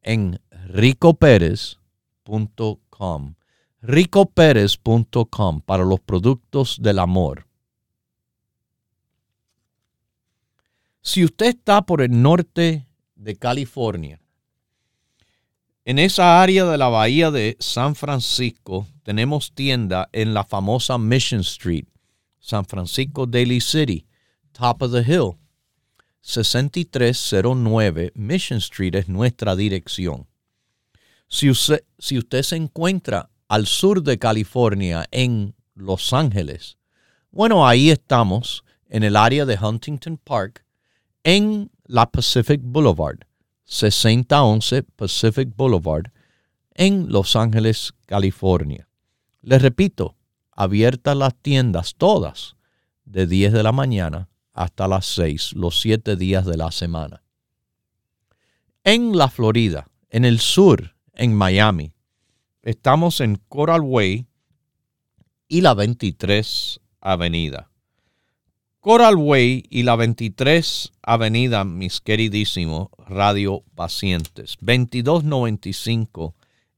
en 0.00 0.40
ricoperez.com 0.50 3.34
ricoperez.com 3.86 5.60
para 5.60 5.84
los 5.84 6.00
productos 6.00 6.78
del 6.80 6.98
amor. 6.98 7.46
Si 11.06 11.22
usted 11.22 11.48
está 11.48 11.82
por 11.82 12.00
el 12.00 12.22
norte 12.22 12.86
de 13.14 13.36
California, 13.36 14.22
en 15.84 15.98
esa 15.98 16.40
área 16.40 16.64
de 16.64 16.78
la 16.78 16.88
bahía 16.88 17.30
de 17.30 17.58
San 17.60 17.94
Francisco 17.94 18.88
tenemos 19.02 19.52
tienda 19.52 20.08
en 20.12 20.32
la 20.32 20.44
famosa 20.44 20.96
Mission 20.96 21.42
Street, 21.42 21.84
San 22.40 22.64
Francisco 22.64 23.26
Daily 23.26 23.60
City, 23.60 24.06
Top 24.52 24.80
of 24.80 24.92
the 24.92 25.02
Hill. 25.02 25.36
6309 26.22 28.12
Mission 28.14 28.56
Street 28.56 28.94
es 28.94 29.06
nuestra 29.06 29.54
dirección. 29.54 30.26
Si 31.28 31.50
usted, 31.50 31.84
si 31.98 32.16
usted 32.16 32.42
se 32.42 32.56
encuentra 32.56 33.28
al 33.48 33.66
sur 33.66 34.02
de 34.02 34.18
California, 34.18 35.06
en 35.10 35.54
Los 35.74 36.14
Ángeles. 36.14 36.78
Bueno, 37.30 37.68
ahí 37.68 37.90
estamos, 37.90 38.64
en 38.88 39.02
el 39.02 39.16
área 39.16 39.44
de 39.44 39.58
Huntington 39.58 40.16
Park, 40.16 40.63
en 41.24 41.70
la 41.84 42.06
Pacific 42.10 42.60
Boulevard, 42.62 43.18
6011 43.64 44.84
Pacific 44.84 45.48
Boulevard, 45.56 46.12
en 46.74 47.10
Los 47.10 47.34
Ángeles, 47.34 47.94
California. 48.06 48.88
Les 49.42 49.60
repito, 49.60 50.16
abiertas 50.52 51.16
las 51.16 51.34
tiendas 51.34 51.94
todas, 51.96 52.56
de 53.04 53.26
10 53.26 53.52
de 53.52 53.62
la 53.62 53.72
mañana 53.72 54.28
hasta 54.52 54.86
las 54.86 55.06
6, 55.06 55.54
los 55.54 55.80
7 55.80 56.14
días 56.14 56.46
de 56.46 56.56
la 56.56 56.70
semana. 56.70 57.22
En 58.84 59.16
la 59.16 59.28
Florida, 59.28 59.88
en 60.10 60.24
el 60.24 60.38
sur, 60.38 60.94
en 61.14 61.34
Miami, 61.34 61.94
Estamos 62.64 63.20
en 63.20 63.36
Coral 63.36 63.82
Way 63.82 64.26
y 65.48 65.60
la 65.60 65.74
23 65.74 66.80
Avenida. 67.02 67.70
Coral 68.84 69.16
Way 69.16 69.64
y 69.70 69.84
la 69.84 69.96
23 69.96 70.92
Avenida, 71.00 71.64
mis 71.64 72.02
queridísimos 72.02 72.88
radio 72.98 73.64
pacientes. 73.74 74.58
2295 74.60 76.34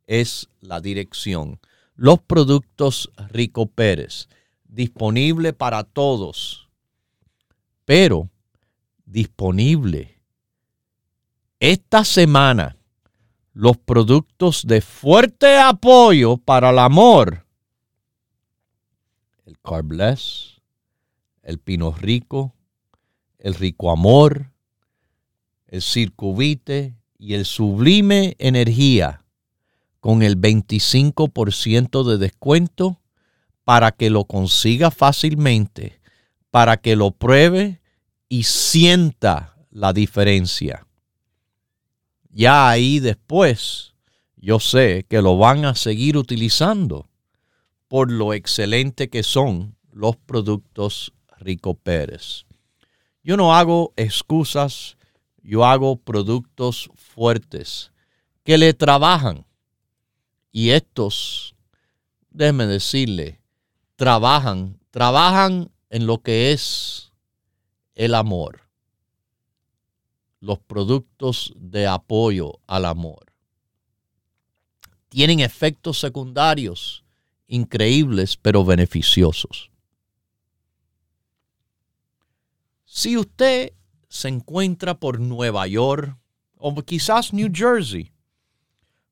es 0.07 0.49
la 0.61 0.81
dirección. 0.81 1.59
Los 1.97 2.21
productos 2.21 3.11
Rico 3.31 3.67
Pérez, 3.67 4.29
disponible 4.69 5.53
para 5.53 5.83
todos, 5.83 6.69
pero 7.85 8.31
disponible 9.05 10.23
esta 11.59 12.05
semana 12.05 12.77
los 13.53 13.79
productos 13.79 14.65
de 14.65 14.81
fuerte 14.81 15.59
apoyo 15.59 16.37
para 16.37 16.71
el 16.71 16.79
amor. 16.79 17.45
El 19.45 19.59
Carbless, 19.59 20.56
el 21.47 21.59
Pino 21.59 21.93
Rico, 21.93 22.55
el 23.39 23.55
Rico 23.55 23.93
Amor, 23.93 24.51
el 25.69 25.81
Circuvite 25.81 26.97
y 27.19 27.35
el 27.35 27.45
Sublime 27.45 28.35
Energía 28.39 29.25
con 30.01 30.23
el 30.23 30.41
25% 30.41 32.03
de 32.03 32.19
descuento 32.19 33.01
para 33.65 33.93
que 33.93 34.11
lo 34.11 34.25
consiga 34.25 34.91
fácilmente, 34.91 36.01
para 36.51 36.79
que 36.79 36.97
lo 36.97 37.13
pruebe 37.13 37.81
y 38.29 38.43
sienta 38.43 39.57
la 39.71 39.93
diferencia. 39.93 40.85
Ya 42.31 42.69
ahí 42.69 42.99
después 42.99 43.95
yo 44.37 44.59
sé 44.59 45.07
que 45.09 45.23
lo 45.23 45.39
van 45.39 45.65
a 45.65 45.77
seguir 45.77 46.17
utilizando 46.17 47.09
por 47.87 48.11
lo 48.11 48.35
excelente 48.35 49.09
que 49.09 49.23
son 49.23 49.77
los 49.93 50.17
productos 50.17 51.13
Rico 51.47 51.75
Pérez. 51.75 52.45
Yo 53.23 53.37
no 53.37 53.55
hago 53.55 53.95
excusas, 53.97 54.99
yo 55.43 55.65
hago 55.65 55.97
productos 55.97 56.91
fuertes 56.95 57.93
que 58.45 58.59
le 58.59 58.75
trabajan. 58.75 59.47
Y 60.53 60.71
estos, 60.71 61.55
déjeme 62.31 62.67
decirle, 62.67 63.41
trabajan, 63.95 64.79
trabajan 64.91 65.71
en 65.89 66.07
lo 66.07 66.19
que 66.19 66.53
es 66.53 67.13
el 67.95 68.15
amor 68.15 68.67
los 70.41 70.59
productos 70.61 71.53
de 71.57 71.87
apoyo 71.87 72.61
al 72.67 72.85
amor. 72.85 73.33
Tienen 75.09 75.41
efectos 75.41 75.99
secundarios 75.99 77.05
increíbles 77.47 78.37
pero 78.37 78.65
beneficiosos. 78.65 79.71
Si 82.97 83.15
usted 83.19 83.75
se 84.09 84.29
encuentra 84.29 84.99
por 84.99 85.21
Nueva 85.21 85.67
York 85.67 86.17
o 86.57 86.75
quizás 86.77 87.35
New 87.35 87.51
Jersey, 87.53 88.11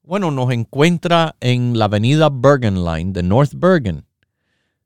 bueno, 0.02 0.30
nos 0.30 0.50
encuentra 0.52 1.36
en 1.38 1.78
la 1.78 1.84
avenida 1.84 2.30
Bergen 2.32 2.82
Line 2.82 3.12
de 3.12 3.22
North 3.22 3.52
Bergen, 3.54 4.06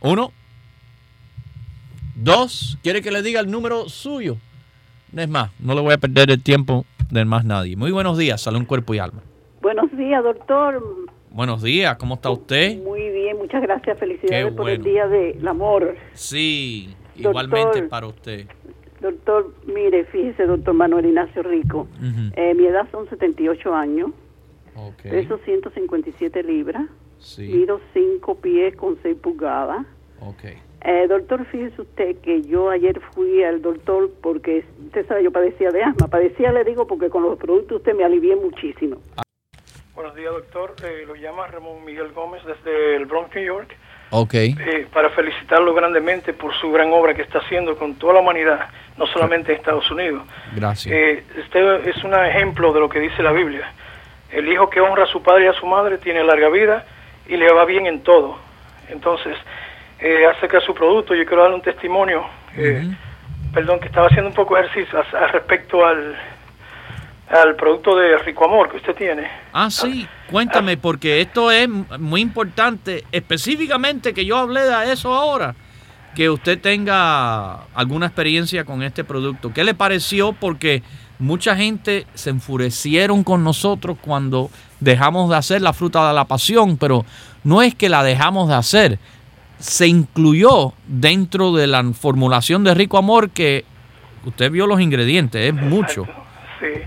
Uno. 0.00 0.32
Dos. 2.14 2.78
¿Quiere 2.82 3.02
que 3.02 3.10
le 3.10 3.20
diga 3.20 3.40
el 3.40 3.50
número 3.50 3.90
suyo? 3.90 4.38
No 5.12 5.20
es 5.20 5.28
más, 5.28 5.50
no 5.58 5.74
le 5.74 5.82
voy 5.82 5.92
a 5.92 5.98
perder 5.98 6.30
el 6.30 6.42
tiempo 6.42 6.86
de 7.10 7.26
más 7.26 7.44
nadie. 7.44 7.76
Muy 7.76 7.90
buenos 7.90 8.16
días, 8.16 8.40
salud, 8.40 8.66
cuerpo 8.66 8.94
y 8.94 8.98
alma. 8.98 9.20
Buenos 9.60 9.94
días, 9.94 10.24
doctor. 10.24 10.82
Buenos 11.28 11.62
días, 11.62 11.96
¿cómo 11.98 12.14
está 12.14 12.30
usted? 12.30 12.82
Muy 12.82 13.10
bien, 13.10 13.36
muchas 13.36 13.60
gracias. 13.60 13.98
Felicidades 13.98 14.54
por 14.54 14.70
el 14.70 14.82
Día 14.82 15.06
del 15.08 15.46
Amor. 15.46 15.94
Sí, 16.14 16.96
igualmente 17.16 17.82
para 17.82 18.06
usted. 18.06 18.46
Doctor, 19.02 19.52
mire, 19.66 20.04
fíjese, 20.04 20.46
doctor 20.46 20.74
Manuel 20.74 21.06
Ignacio 21.06 21.42
Rico. 21.42 21.88
Eh, 22.36 22.54
mi 22.54 22.66
edad 22.66 22.86
son 22.92 23.08
78 23.08 23.74
años. 23.74 24.12
Okay. 24.76 25.10
Peso 25.10 25.38
157 25.44 26.42
libras. 26.44 26.86
Sí. 27.18 27.48
Mido 27.48 27.80
5 27.92 28.36
pies 28.36 28.76
con 28.76 28.96
6 29.02 29.16
pulgadas. 29.20 29.84
Okay. 30.20 30.56
Eh, 30.84 31.06
doctor, 31.08 31.44
fíjese 31.46 31.82
usted 31.82 32.16
que 32.18 32.42
yo 32.42 32.70
ayer 32.70 33.00
fui 33.12 33.42
al 33.42 33.60
doctor 33.60 34.10
porque, 34.22 34.64
usted 34.86 35.06
sabe, 35.08 35.24
yo 35.24 35.32
padecía 35.32 35.70
de 35.70 35.82
asma. 35.82 36.06
Padecía, 36.06 36.52
le 36.52 36.62
digo, 36.62 36.86
porque 36.86 37.10
con 37.10 37.24
los 37.24 37.38
productos 37.38 37.78
usted 37.78 37.94
me 37.94 38.04
alivié 38.04 38.36
muchísimo. 38.36 38.98
Buenos 39.94 40.14
días, 40.14 40.32
doctor. 40.32 40.74
Eh, 40.84 41.04
lo 41.06 41.16
llama 41.16 41.48
Ramón 41.48 41.84
Miguel 41.84 42.12
Gómez 42.12 42.42
desde 42.46 42.96
el 42.96 43.06
Bronx, 43.06 43.34
New 43.34 43.44
York. 43.44 43.76
Ok. 44.14 44.34
Eh, 44.34 44.86
para 44.92 45.08
felicitarlo 45.10 45.72
grandemente 45.72 46.34
por 46.34 46.54
su 46.54 46.70
gran 46.70 46.92
obra 46.92 47.14
que 47.14 47.22
está 47.22 47.38
haciendo 47.38 47.76
con 47.76 47.94
toda 47.94 48.14
la 48.14 48.20
humanidad, 48.20 48.68
no 48.98 49.06
solamente 49.06 49.52
en 49.52 49.58
Estados 49.58 49.90
Unidos. 49.90 50.22
Gracias. 50.54 50.94
Eh, 50.94 51.24
este 51.38 51.90
es 51.90 52.04
un 52.04 52.12
ejemplo 52.14 52.74
de 52.74 52.80
lo 52.80 52.90
que 52.90 53.00
dice 53.00 53.22
la 53.22 53.32
Biblia. 53.32 53.72
El 54.30 54.46
hijo 54.52 54.68
que 54.68 54.80
honra 54.80 55.04
a 55.04 55.06
su 55.06 55.22
padre 55.22 55.46
y 55.46 55.48
a 55.48 55.54
su 55.54 55.66
madre 55.66 55.96
tiene 55.96 56.22
larga 56.24 56.50
vida 56.50 56.84
y 57.26 57.38
le 57.38 57.50
va 57.52 57.64
bien 57.64 57.86
en 57.86 58.02
todo. 58.02 58.36
Entonces, 58.90 59.34
eh, 59.98 60.26
acerca 60.26 60.58
de 60.58 60.66
su 60.66 60.74
producto, 60.74 61.14
yo 61.14 61.24
quiero 61.24 61.42
darle 61.42 61.56
un 61.56 61.62
testimonio. 61.62 62.26
Eh, 62.54 62.84
perdón, 63.54 63.80
que 63.80 63.86
estaba 63.86 64.08
haciendo 64.08 64.28
un 64.28 64.34
poco 64.34 64.56
de 64.56 64.62
ejercicio 64.62 65.02
respecto 65.32 65.86
al, 65.86 66.16
al 67.32 67.56
producto 67.56 67.96
de 67.96 68.18
Rico 68.18 68.44
Amor 68.44 68.70
que 68.70 68.76
usted 68.76 68.94
tiene. 68.94 69.26
Ah, 69.52 69.70
sí, 69.70 70.06
cuéntame, 70.30 70.76
porque 70.76 71.20
esto 71.20 71.50
es 71.50 71.68
muy 71.98 72.20
importante, 72.20 73.04
específicamente 73.10 74.12
que 74.12 74.26
yo 74.26 74.36
hablé 74.36 74.60
de 74.60 74.92
eso 74.92 75.14
ahora, 75.14 75.54
que 76.14 76.28
usted 76.28 76.60
tenga 76.60 77.64
alguna 77.74 78.06
experiencia 78.06 78.64
con 78.64 78.82
este 78.82 79.02
producto. 79.02 79.50
¿Qué 79.52 79.64
le 79.64 79.72
pareció? 79.72 80.34
Porque 80.34 80.82
mucha 81.18 81.56
gente 81.56 82.06
se 82.12 82.30
enfurecieron 82.30 83.24
con 83.24 83.42
nosotros 83.42 83.96
cuando 84.00 84.50
dejamos 84.80 85.30
de 85.30 85.36
hacer 85.36 85.62
la 85.62 85.72
fruta 85.72 86.06
de 86.08 86.14
la 86.14 86.26
pasión, 86.26 86.76
pero 86.76 87.06
no 87.44 87.62
es 87.62 87.74
que 87.74 87.88
la 87.88 88.02
dejamos 88.02 88.48
de 88.48 88.56
hacer, 88.56 88.98
se 89.58 89.86
incluyó 89.86 90.74
dentro 90.86 91.52
de 91.52 91.66
la 91.66 91.82
formulación 91.94 92.62
de 92.62 92.74
Rico 92.74 92.98
Amor 92.98 93.30
que 93.30 93.64
usted 94.26 94.50
vio 94.50 94.66
los 94.66 94.82
ingredientes, 94.82 95.48
es 95.48 95.54
mucho. 95.54 96.04
Sí 96.60 96.82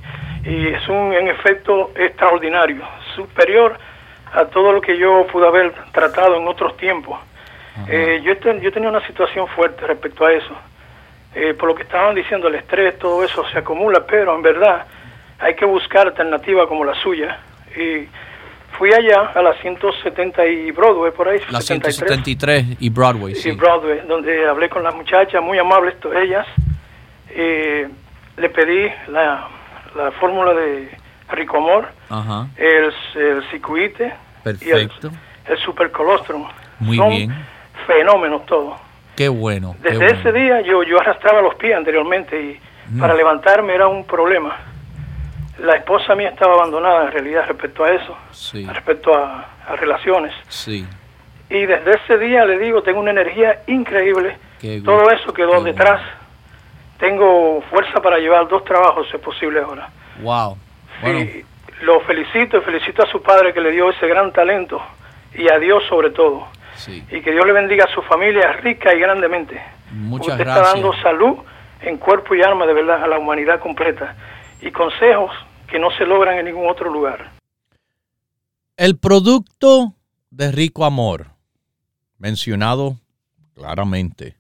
y 0.45 0.67
es 0.67 0.87
un 0.87 1.13
en 1.13 1.27
efecto 1.27 1.91
extraordinario, 1.95 2.83
superior 3.15 3.77
a 4.31 4.45
todo 4.45 4.71
lo 4.71 4.81
que 4.81 4.97
yo 4.97 5.25
pude 5.31 5.47
haber 5.47 5.73
tratado 5.91 6.37
en 6.37 6.47
otros 6.47 6.77
tiempos. 6.77 7.19
Eh, 7.87 8.21
yo, 8.23 8.33
yo 8.59 8.71
tenía 8.71 8.89
una 8.89 9.05
situación 9.07 9.47
fuerte 9.47 9.85
respecto 9.87 10.25
a 10.25 10.33
eso. 10.33 10.53
Eh, 11.33 11.53
por 11.53 11.69
lo 11.69 11.75
que 11.75 11.83
estaban 11.83 12.15
diciendo, 12.15 12.47
el 12.47 12.55
estrés, 12.55 12.97
todo 12.97 13.23
eso 13.23 13.45
se 13.49 13.57
acumula, 13.57 14.05
pero 14.05 14.35
en 14.35 14.41
verdad 14.41 14.85
hay 15.39 15.55
que 15.55 15.65
buscar 15.65 16.07
alternativas 16.07 16.67
como 16.67 16.85
la 16.85 16.95
suya. 16.95 17.39
Y 17.75 18.07
fui 18.77 18.93
allá 18.93 19.31
a 19.33 19.41
la 19.41 19.53
170 19.55 20.45
y 20.45 20.71
Broadway, 20.71 21.11
por 21.11 21.27
ahí. 21.27 21.39
La 21.49 21.59
173 21.59 22.77
y 22.79 22.89
Broadway, 22.89 23.35
sí. 23.35 23.51
Broadway, 23.51 24.01
donde 24.07 24.47
hablé 24.47 24.69
con 24.69 24.83
las 24.83 24.95
muchachas, 24.95 25.41
muy 25.41 25.57
amables 25.57 25.95
ellas. 26.15 26.47
Eh, 27.31 27.87
le 28.37 28.49
pedí 28.49 28.89
la 29.07 29.49
la 29.95 30.11
fórmula 30.11 30.53
de 30.53 30.89
Ricomor, 31.29 31.87
el, 32.57 32.93
el 33.15 33.49
cicuite 33.49 34.13
y 34.61 34.69
el, 34.69 34.91
el 35.47 35.57
supercolostrum. 35.59 36.47
Muy 36.79 36.97
Son 36.97 37.09
bien. 37.09 37.45
fenómenos 37.87 38.45
todos. 38.45 38.79
Qué 39.15 39.29
bueno. 39.29 39.75
Desde 39.81 40.07
ese 40.07 40.31
día 40.31 40.61
yo, 40.61 40.83
yo 40.83 40.99
arrastraba 40.99 41.41
los 41.41 41.55
pies 41.55 41.75
anteriormente 41.75 42.39
y 42.39 42.59
mm. 42.93 42.99
para 42.99 43.13
levantarme 43.15 43.73
era 43.73 43.87
un 43.87 44.05
problema. 44.05 44.57
La 45.59 45.77
esposa 45.77 46.15
mía 46.15 46.29
estaba 46.29 46.55
abandonada 46.55 47.05
en 47.05 47.11
realidad 47.13 47.45
respecto 47.47 47.85
a 47.85 47.91
eso, 47.91 48.17
respecto 48.67 49.13
a, 49.15 49.51
relaciones. 49.77 50.33
Sí. 50.49 50.85
Y 51.49 51.65
desde 51.65 51.91
ese 51.91 52.17
día 52.17 52.43
le 52.45 52.59
digo, 52.59 52.83
tengo 52.83 52.99
una 52.99 53.11
energía 53.11 53.61
increíble. 53.67 54.37
Todo 54.83 55.09
eso 55.11 55.33
quedó 55.33 55.61
detrás 55.63 56.01
tengo 56.99 57.61
fuerza 57.69 58.01
para 58.01 58.17
llevar 58.19 58.47
dos 58.47 58.63
trabajos, 58.63 59.07
si 59.09 59.17
es 59.17 59.21
posible 59.21 59.59
ahora. 59.61 59.89
Wow. 60.21 60.57
lo 61.81 61.99
felicito 62.01 62.57
y 62.57 62.61
felicito 62.61 63.03
a 63.03 63.11
su 63.11 63.21
padre 63.21 63.53
que 63.53 63.59
le 63.61 63.71
dio 63.71 63.89
ese 63.89 64.07
gran 64.07 64.31
talento 64.31 64.81
y 65.33 65.51
a 65.51 65.59
Dios 65.59 65.83
sobre 65.89 66.11
todo. 66.11 66.47
Y 66.87 67.21
que 67.21 67.31
Dios 67.31 67.45
le 67.45 67.53
bendiga 67.53 67.85
a 67.85 67.93
su 67.93 68.01
familia 68.01 68.51
rica 68.53 68.93
y 68.93 68.99
grandemente. 68.99 69.61
Muchas 69.91 70.33
Usted 70.33 70.43
gracias. 70.43 70.67
está 70.67 70.73
dando 70.73 70.93
salud 71.01 71.37
en 71.81 71.97
cuerpo 71.97 72.35
y 72.35 72.41
alma 72.41 72.65
de 72.65 72.73
verdad 72.73 73.03
a 73.03 73.07
la 73.07 73.17
humanidad 73.17 73.59
completa 73.59 74.15
y 74.61 74.71
consejos 74.71 75.31
que 75.67 75.79
no 75.79 75.89
se 75.91 76.05
logran 76.05 76.37
en 76.37 76.45
ningún 76.45 76.69
otro 76.69 76.89
lugar. 76.91 77.31
El 78.77 78.97
producto 78.97 79.93
de 80.31 80.51
rico 80.51 80.83
amor, 80.85 81.27
mencionado 82.17 82.97
claramente, 83.53 84.35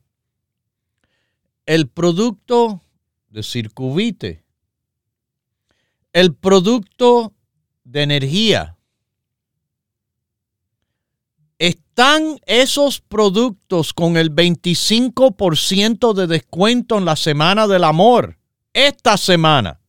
el 1.65 1.87
producto 1.87 2.81
de 3.29 3.43
circuvite, 3.43 4.43
el 6.13 6.33
producto 6.33 7.33
de 7.83 8.03
energía. 8.03 8.77
Están 11.57 12.39
esos 12.45 12.99
productos 13.01 13.93
con 13.93 14.17
el 14.17 14.33
25% 14.33 16.13
de 16.13 16.27
descuento 16.27 16.97
en 16.97 17.05
la 17.05 17.15
semana 17.15 17.67
del 17.67 17.83
amor, 17.83 18.37
esta 18.73 19.17
semana. 19.17 19.79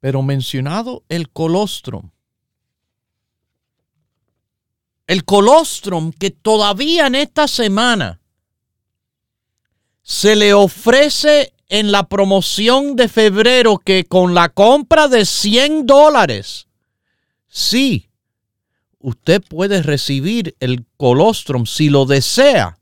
Pero 0.00 0.22
mencionado 0.22 1.04
el 1.08 1.30
colostrum. 1.30 2.10
El 5.06 5.24
colostrum 5.24 6.12
que 6.12 6.30
todavía 6.30 7.06
en 7.06 7.14
esta 7.14 7.46
semana 7.46 8.21
se 10.02 10.36
le 10.36 10.52
ofrece 10.52 11.54
en 11.68 11.90
la 11.90 12.08
promoción 12.08 12.96
de 12.96 13.08
febrero 13.08 13.78
que 13.78 14.04
con 14.04 14.34
la 14.34 14.50
compra 14.50 15.08
de 15.08 15.24
100 15.24 15.86
dólares, 15.86 16.66
sí, 17.48 18.10
usted 18.98 19.42
puede 19.42 19.82
recibir 19.82 20.54
el 20.60 20.84
colostrum 20.96 21.64
si 21.66 21.88
lo 21.88 22.04
desea 22.04 22.78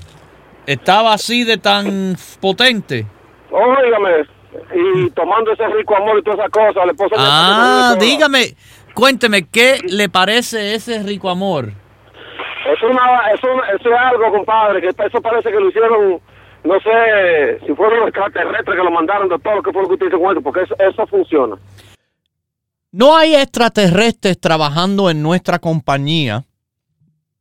estaba 0.66 1.14
así 1.14 1.44
de 1.44 1.58
tan 1.58 2.16
potente. 2.40 3.06
Óigame, 3.52 4.26
y 4.74 5.10
tomando 5.12 5.52
ese 5.52 5.68
rico 5.68 5.96
amor 5.96 6.20
y 6.20 6.24
todas 6.24 6.40
esas 6.40 6.52
cosas, 6.52 6.86
le 6.86 6.94
puso 6.94 7.16
Ah, 7.18 7.96
dígame, 8.00 8.56
cuénteme, 8.94 9.48
¿qué 9.48 9.80
le 9.88 10.10
parece 10.10 10.76
ese 10.76 11.02
rico 11.04 11.30
amor? 11.30 11.72
Es, 12.72 12.82
una, 12.84 13.32
es, 13.34 13.42
es 13.80 13.86
algo, 13.92 14.32
compadre, 14.32 14.82
que 14.82 14.90
eso 14.90 15.22
parece 15.22 15.52
que 15.52 15.60
lo 15.60 15.70
hicieron, 15.70 16.22
no 16.64 16.80
sé, 16.80 17.60
si 17.66 17.74
fueron 17.74 18.00
los 18.00 18.10
extraterrestres 18.10 18.78
que 18.78 18.84
lo 18.84 18.92
mandaron, 18.92 19.30
lo 19.30 19.38
que 19.40 19.72
fue 19.72 19.82
lo 19.82 19.88
que 19.88 19.94
usted 19.94 20.12
dice 20.12 20.42
porque 20.42 20.62
eso, 20.62 20.76
eso 20.78 21.08
funciona. 21.08 21.56
No 22.92 23.16
hay 23.16 23.36
extraterrestres 23.36 24.40
trabajando 24.40 25.10
en 25.10 25.24
nuestra 25.24 25.60
compañía, 25.60 26.44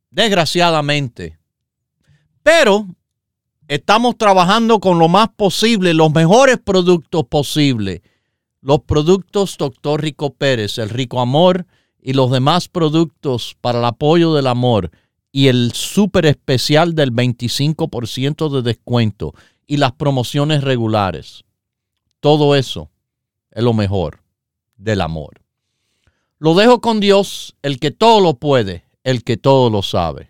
desgraciadamente. 0.09 1.37
Pero 2.41 2.85
estamos 3.71 4.17
trabajando 4.17 4.81
con 4.81 4.99
lo 4.99 5.07
más 5.07 5.29
posible, 5.29 5.93
los 5.93 6.11
mejores 6.11 6.59
productos 6.59 7.23
posibles. 7.27 8.01
Los 8.59 8.81
productos 8.81 9.55
Dr. 9.57 10.01
Rico 10.01 10.33
Pérez, 10.33 10.77
el 10.77 10.89
Rico 10.89 11.21
Amor 11.21 11.65
y 12.01 12.11
los 12.11 12.29
demás 12.31 12.67
productos 12.67 13.55
para 13.61 13.79
el 13.79 13.85
apoyo 13.85 14.33
del 14.33 14.47
amor 14.47 14.91
y 15.31 15.47
el 15.47 15.71
súper 15.71 16.25
especial 16.25 16.95
del 16.95 17.13
25% 17.13 18.49
de 18.49 18.61
descuento 18.61 19.33
y 19.65 19.77
las 19.77 19.93
promociones 19.93 20.65
regulares. 20.65 21.45
Todo 22.19 22.55
eso 22.57 22.91
es 23.51 23.63
lo 23.63 23.73
mejor 23.73 24.19
del 24.75 24.99
amor. 24.99 25.41
Lo 26.39 26.55
dejo 26.55 26.81
con 26.81 26.99
Dios, 26.99 27.55
el 27.61 27.79
que 27.79 27.91
todo 27.91 28.19
lo 28.19 28.33
puede, 28.33 28.83
el 29.05 29.23
que 29.23 29.37
todo 29.37 29.69
lo 29.69 29.81
sabe. 29.81 30.29